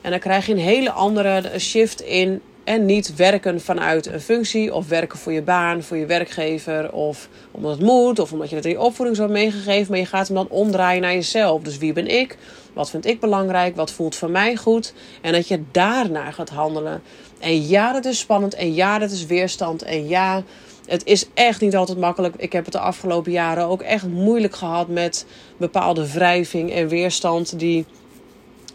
En 0.00 0.10
dan 0.10 0.20
krijg 0.20 0.46
je 0.46 0.52
een 0.52 0.58
hele 0.58 0.90
andere 0.90 1.58
shift 1.58 2.00
in 2.00 2.42
en 2.66 2.84
niet 2.84 3.16
werken 3.16 3.60
vanuit 3.60 4.06
een 4.06 4.20
functie 4.20 4.74
of 4.74 4.88
werken 4.88 5.18
voor 5.18 5.32
je 5.32 5.42
baan, 5.42 5.82
voor 5.82 5.96
je 5.96 6.06
werkgever 6.06 6.92
of 6.92 7.28
omdat 7.50 7.70
het 7.70 7.80
moet 7.80 8.18
of 8.18 8.32
omdat 8.32 8.50
je 8.50 8.56
het 8.56 8.64
in 8.64 8.70
je 8.70 8.80
opvoeding 8.80 9.16
zo 9.16 9.22
hebt 9.22 9.34
meegegeven. 9.34 9.90
Maar 9.90 10.00
je 10.00 10.06
gaat 10.06 10.26
hem 10.26 10.36
dan 10.36 10.48
omdraaien 10.48 11.02
naar 11.02 11.12
jezelf. 11.12 11.62
Dus 11.62 11.78
wie 11.78 11.92
ben 11.92 12.06
ik? 12.06 12.36
Wat 12.72 12.90
vind 12.90 13.06
ik 13.06 13.20
belangrijk? 13.20 13.76
Wat 13.76 13.90
voelt 13.90 14.16
voor 14.16 14.30
mij 14.30 14.56
goed? 14.56 14.94
En 15.20 15.32
dat 15.32 15.48
je 15.48 15.62
daarnaar 15.70 16.32
gaat 16.32 16.48
handelen. 16.48 17.02
En 17.38 17.66
ja, 17.66 17.92
dat 17.92 18.04
is 18.04 18.18
spannend. 18.18 18.54
En 18.54 18.74
ja, 18.74 18.98
dat 18.98 19.10
is 19.10 19.26
weerstand. 19.26 19.82
En 19.82 20.08
ja, 20.08 20.42
het 20.86 21.04
is 21.04 21.26
echt 21.34 21.60
niet 21.60 21.76
altijd 21.76 21.98
makkelijk. 21.98 22.34
Ik 22.36 22.52
heb 22.52 22.64
het 22.64 22.72
de 22.72 22.80
afgelopen 22.80 23.32
jaren 23.32 23.66
ook 23.66 23.82
echt 23.82 24.06
moeilijk 24.06 24.56
gehad 24.56 24.88
met 24.88 25.26
bepaalde 25.56 26.12
wrijving 26.12 26.72
en 26.72 26.88
weerstand 26.88 27.58
die 27.58 27.84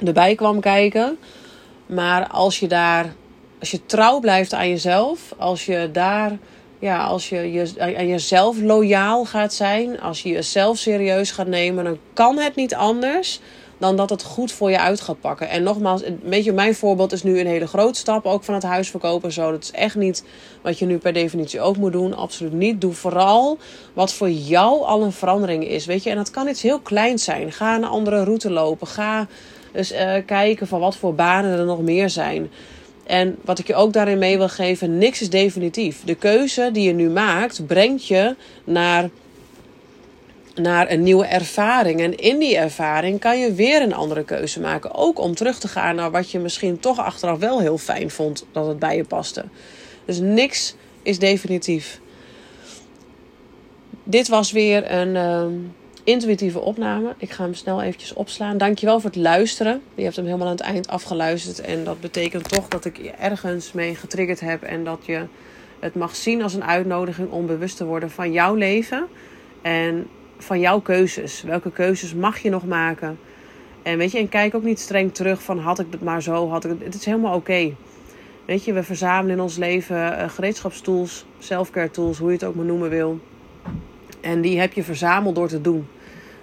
erbij 0.05 0.35
kwam 0.35 0.59
kijken. 0.59 1.17
Maar 1.85 2.27
als 2.27 2.59
je 2.59 2.67
daar 2.67 3.13
als 3.61 3.71
je 3.71 3.85
trouw 3.85 4.19
blijft 4.19 4.53
aan 4.53 4.69
jezelf, 4.69 5.33
als 5.37 5.65
je 5.65 5.89
daar, 5.91 6.37
ja, 6.79 7.03
als 7.03 7.29
je, 7.29 7.51
je 7.51 7.95
aan 7.97 8.07
jezelf 8.07 8.61
loyaal 8.61 9.25
gaat 9.25 9.53
zijn, 9.53 9.99
als 9.99 10.21
je 10.21 10.29
jezelf 10.29 10.77
serieus 10.77 11.31
gaat 11.31 11.47
nemen, 11.47 11.83
dan 11.83 11.97
kan 12.13 12.37
het 12.37 12.55
niet 12.55 12.75
anders 12.75 13.39
dan 13.77 13.95
dat 13.95 14.09
het 14.09 14.23
goed 14.23 14.51
voor 14.51 14.69
je 14.69 14.79
uit 14.79 15.01
gaat 15.01 15.19
pakken. 15.19 15.49
En 15.49 15.63
nogmaals, 15.63 16.05
een 16.05 16.19
beetje 16.23 16.53
mijn 16.53 16.75
voorbeeld 16.75 17.11
is 17.11 17.23
nu 17.23 17.39
een 17.39 17.47
hele 17.47 17.67
grote 17.67 17.99
stap, 17.99 18.25
ook 18.25 18.43
van 18.43 18.53
het 18.53 18.63
huis 18.63 18.89
verkopen. 18.89 19.31
Zo, 19.31 19.51
dat 19.51 19.63
is 19.63 19.71
echt 19.71 19.95
niet 19.95 20.23
wat 20.61 20.79
je 20.79 20.85
nu 20.85 20.97
per 20.97 21.13
definitie 21.13 21.61
ook 21.61 21.77
moet 21.77 21.91
doen. 21.91 22.13
Absoluut 22.13 22.53
niet. 22.53 22.81
Doe 22.81 22.93
vooral 22.93 23.57
wat 23.93 24.13
voor 24.13 24.29
jou 24.29 24.83
al 24.83 25.03
een 25.03 25.11
verandering 25.11 25.67
is. 25.67 25.85
Weet 25.85 26.03
je, 26.03 26.09
en 26.09 26.15
dat 26.15 26.29
kan 26.29 26.47
iets 26.47 26.61
heel 26.61 26.79
kleins 26.79 27.23
zijn. 27.23 27.51
Ga 27.51 27.75
een 27.75 27.83
andere 27.83 28.23
route 28.23 28.51
lopen. 28.51 28.87
Ga 28.87 29.27
eens 29.73 29.91
uh, 29.91 30.13
kijken 30.25 30.67
van 30.67 30.79
wat 30.79 30.95
voor 30.95 31.15
banen 31.15 31.59
er 31.59 31.65
nog 31.65 31.81
meer 31.81 32.09
zijn. 32.09 32.51
En 33.03 33.37
wat 33.45 33.59
ik 33.59 33.67
je 33.67 33.75
ook 33.75 33.93
daarin 33.93 34.17
mee 34.17 34.37
wil 34.37 34.49
geven, 34.49 34.97
niks 34.97 35.21
is 35.21 35.29
definitief. 35.29 36.03
De 36.03 36.15
keuze 36.15 36.69
die 36.73 36.83
je 36.83 36.93
nu 36.93 37.09
maakt, 37.09 37.65
brengt 37.65 38.07
je 38.07 38.35
naar, 38.63 39.09
naar 40.55 40.91
een 40.91 41.03
nieuwe 41.03 41.25
ervaring. 41.25 42.01
En 42.01 42.17
in 42.17 42.39
die 42.39 42.57
ervaring 42.57 43.19
kan 43.19 43.39
je 43.39 43.53
weer 43.53 43.81
een 43.81 43.93
andere 43.93 44.23
keuze 44.23 44.59
maken. 44.59 44.95
Ook 44.95 45.19
om 45.19 45.35
terug 45.35 45.59
te 45.59 45.67
gaan 45.67 45.95
naar 45.95 46.11
wat 46.11 46.31
je 46.31 46.39
misschien 46.39 46.79
toch 46.79 46.99
achteraf 46.99 47.39
wel 47.39 47.59
heel 47.59 47.77
fijn 47.77 48.09
vond 48.09 48.45
dat 48.51 48.67
het 48.67 48.79
bij 48.79 48.95
je 48.95 49.03
paste. 49.03 49.43
Dus 50.05 50.19
niks 50.19 50.75
is 51.01 51.19
definitief. 51.19 51.99
Dit 54.03 54.27
was 54.27 54.51
weer 54.51 54.91
een. 54.91 55.15
Uh, 55.15 55.45
intuïtieve 56.03 56.59
opname. 56.59 57.13
Ik 57.17 57.31
ga 57.31 57.43
hem 57.43 57.53
snel 57.53 57.81
eventjes 57.81 58.13
opslaan. 58.13 58.57
Dankjewel 58.57 58.99
voor 58.99 59.09
het 59.09 59.19
luisteren. 59.19 59.81
Je 59.95 60.03
hebt 60.03 60.15
hem 60.15 60.25
helemaal 60.25 60.47
aan 60.47 60.53
het 60.53 60.61
eind 60.61 60.87
afgeluisterd. 60.87 61.61
En 61.61 61.83
dat 61.83 61.99
betekent 61.99 62.49
toch 62.49 62.67
dat 62.67 62.85
ik 62.85 62.97
je 62.97 63.11
ergens 63.11 63.71
mee 63.71 63.95
getriggerd 63.95 64.39
heb. 64.39 64.63
En 64.63 64.83
dat 64.83 64.99
je 65.05 65.25
het 65.79 65.95
mag 65.95 66.15
zien 66.15 66.41
als 66.43 66.53
een 66.53 66.63
uitnodiging 66.63 67.31
om 67.31 67.45
bewust 67.45 67.77
te 67.77 67.85
worden 67.85 68.11
van 68.11 68.31
jouw 68.31 68.55
leven. 68.55 69.07
En 69.61 70.07
van 70.37 70.59
jouw 70.59 70.79
keuzes. 70.79 71.41
Welke 71.41 71.71
keuzes 71.71 72.13
mag 72.13 72.39
je 72.39 72.49
nog 72.49 72.65
maken? 72.65 73.19
En 73.83 73.97
weet 73.97 74.11
je, 74.11 74.17
en 74.17 74.29
kijk 74.29 74.55
ook 74.55 74.63
niet 74.63 74.79
streng 74.79 75.13
terug 75.13 75.43
van 75.43 75.59
had 75.59 75.79
ik 75.79 75.87
het 75.91 76.01
maar 76.01 76.21
zo, 76.21 76.49
had 76.49 76.65
ik 76.65 76.71
het. 76.83 76.95
Is 76.95 77.05
helemaal 77.05 77.35
oké. 77.35 77.73
Weet 78.45 78.65
je, 78.65 78.73
we 78.73 78.83
verzamelen 78.83 79.35
in 79.35 79.41
ons 79.41 79.57
leven 79.57 79.95
uh, 79.95 80.29
gereedschapstools, 80.29 81.25
selfcare 81.39 81.91
tools, 81.91 82.17
hoe 82.17 82.27
je 82.27 82.33
het 82.33 82.43
ook 82.43 82.55
maar 82.55 82.65
noemen 82.65 82.89
wil. 82.89 83.19
En 84.21 84.41
die 84.41 84.59
heb 84.59 84.73
je 84.73 84.83
verzameld 84.83 85.35
door 85.35 85.47
te 85.47 85.61
doen. 85.61 85.87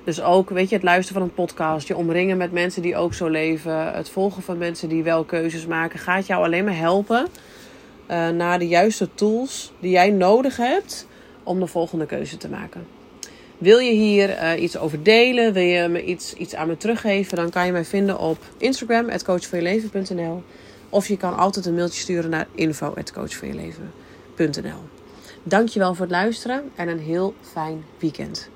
Dus 0.04 0.22
ook, 0.22 0.50
weet 0.50 0.68
je, 0.68 0.74
het 0.74 0.84
luisteren 0.84 1.20
van 1.20 1.28
een 1.28 1.34
podcast, 1.34 1.88
je 1.88 1.96
omringen 1.96 2.36
met 2.36 2.52
mensen 2.52 2.82
die 2.82 2.96
ook 2.96 3.14
zo 3.14 3.28
leven, 3.28 3.92
het 3.92 4.08
volgen 4.08 4.42
van 4.42 4.58
mensen 4.58 4.88
die 4.88 5.02
wel 5.02 5.24
keuzes 5.24 5.66
maken, 5.66 5.98
gaat 5.98 6.26
jou 6.26 6.44
alleen 6.44 6.64
maar 6.64 6.76
helpen 6.76 7.26
uh, 8.10 8.28
naar 8.28 8.58
de 8.58 8.68
juiste 8.68 9.08
tools 9.14 9.72
die 9.80 9.90
jij 9.90 10.10
nodig 10.10 10.56
hebt 10.56 11.06
om 11.42 11.60
de 11.60 11.66
volgende 11.66 12.06
keuze 12.06 12.36
te 12.36 12.48
maken. 12.48 12.86
Wil 13.58 13.78
je 13.78 13.92
hier 13.92 14.28
uh, 14.28 14.62
iets 14.62 14.78
over 14.78 15.02
delen? 15.02 15.52
Wil 15.52 15.62
je 15.62 15.88
me 15.88 16.04
iets, 16.04 16.34
iets 16.34 16.54
aan 16.54 16.68
me 16.68 16.76
teruggeven? 16.76 17.36
Dan 17.36 17.50
kan 17.50 17.66
je 17.66 17.72
mij 17.72 17.84
vinden 17.84 18.18
op 18.18 18.38
Instagram, 18.58 19.06
coachvoorjeleven.nl. 19.24 20.42
Of 20.88 21.08
je 21.08 21.16
kan 21.16 21.36
altijd 21.36 21.66
een 21.66 21.74
mailtje 21.74 22.00
sturen 22.00 22.30
naar 22.30 22.46
info.coachvoorjeleven.nl. 22.54 24.97
Dankjewel 25.48 25.94
voor 25.94 26.04
het 26.04 26.14
luisteren 26.14 26.70
en 26.74 26.88
een 26.88 26.98
heel 26.98 27.34
fijn 27.40 27.84
weekend. 27.98 28.50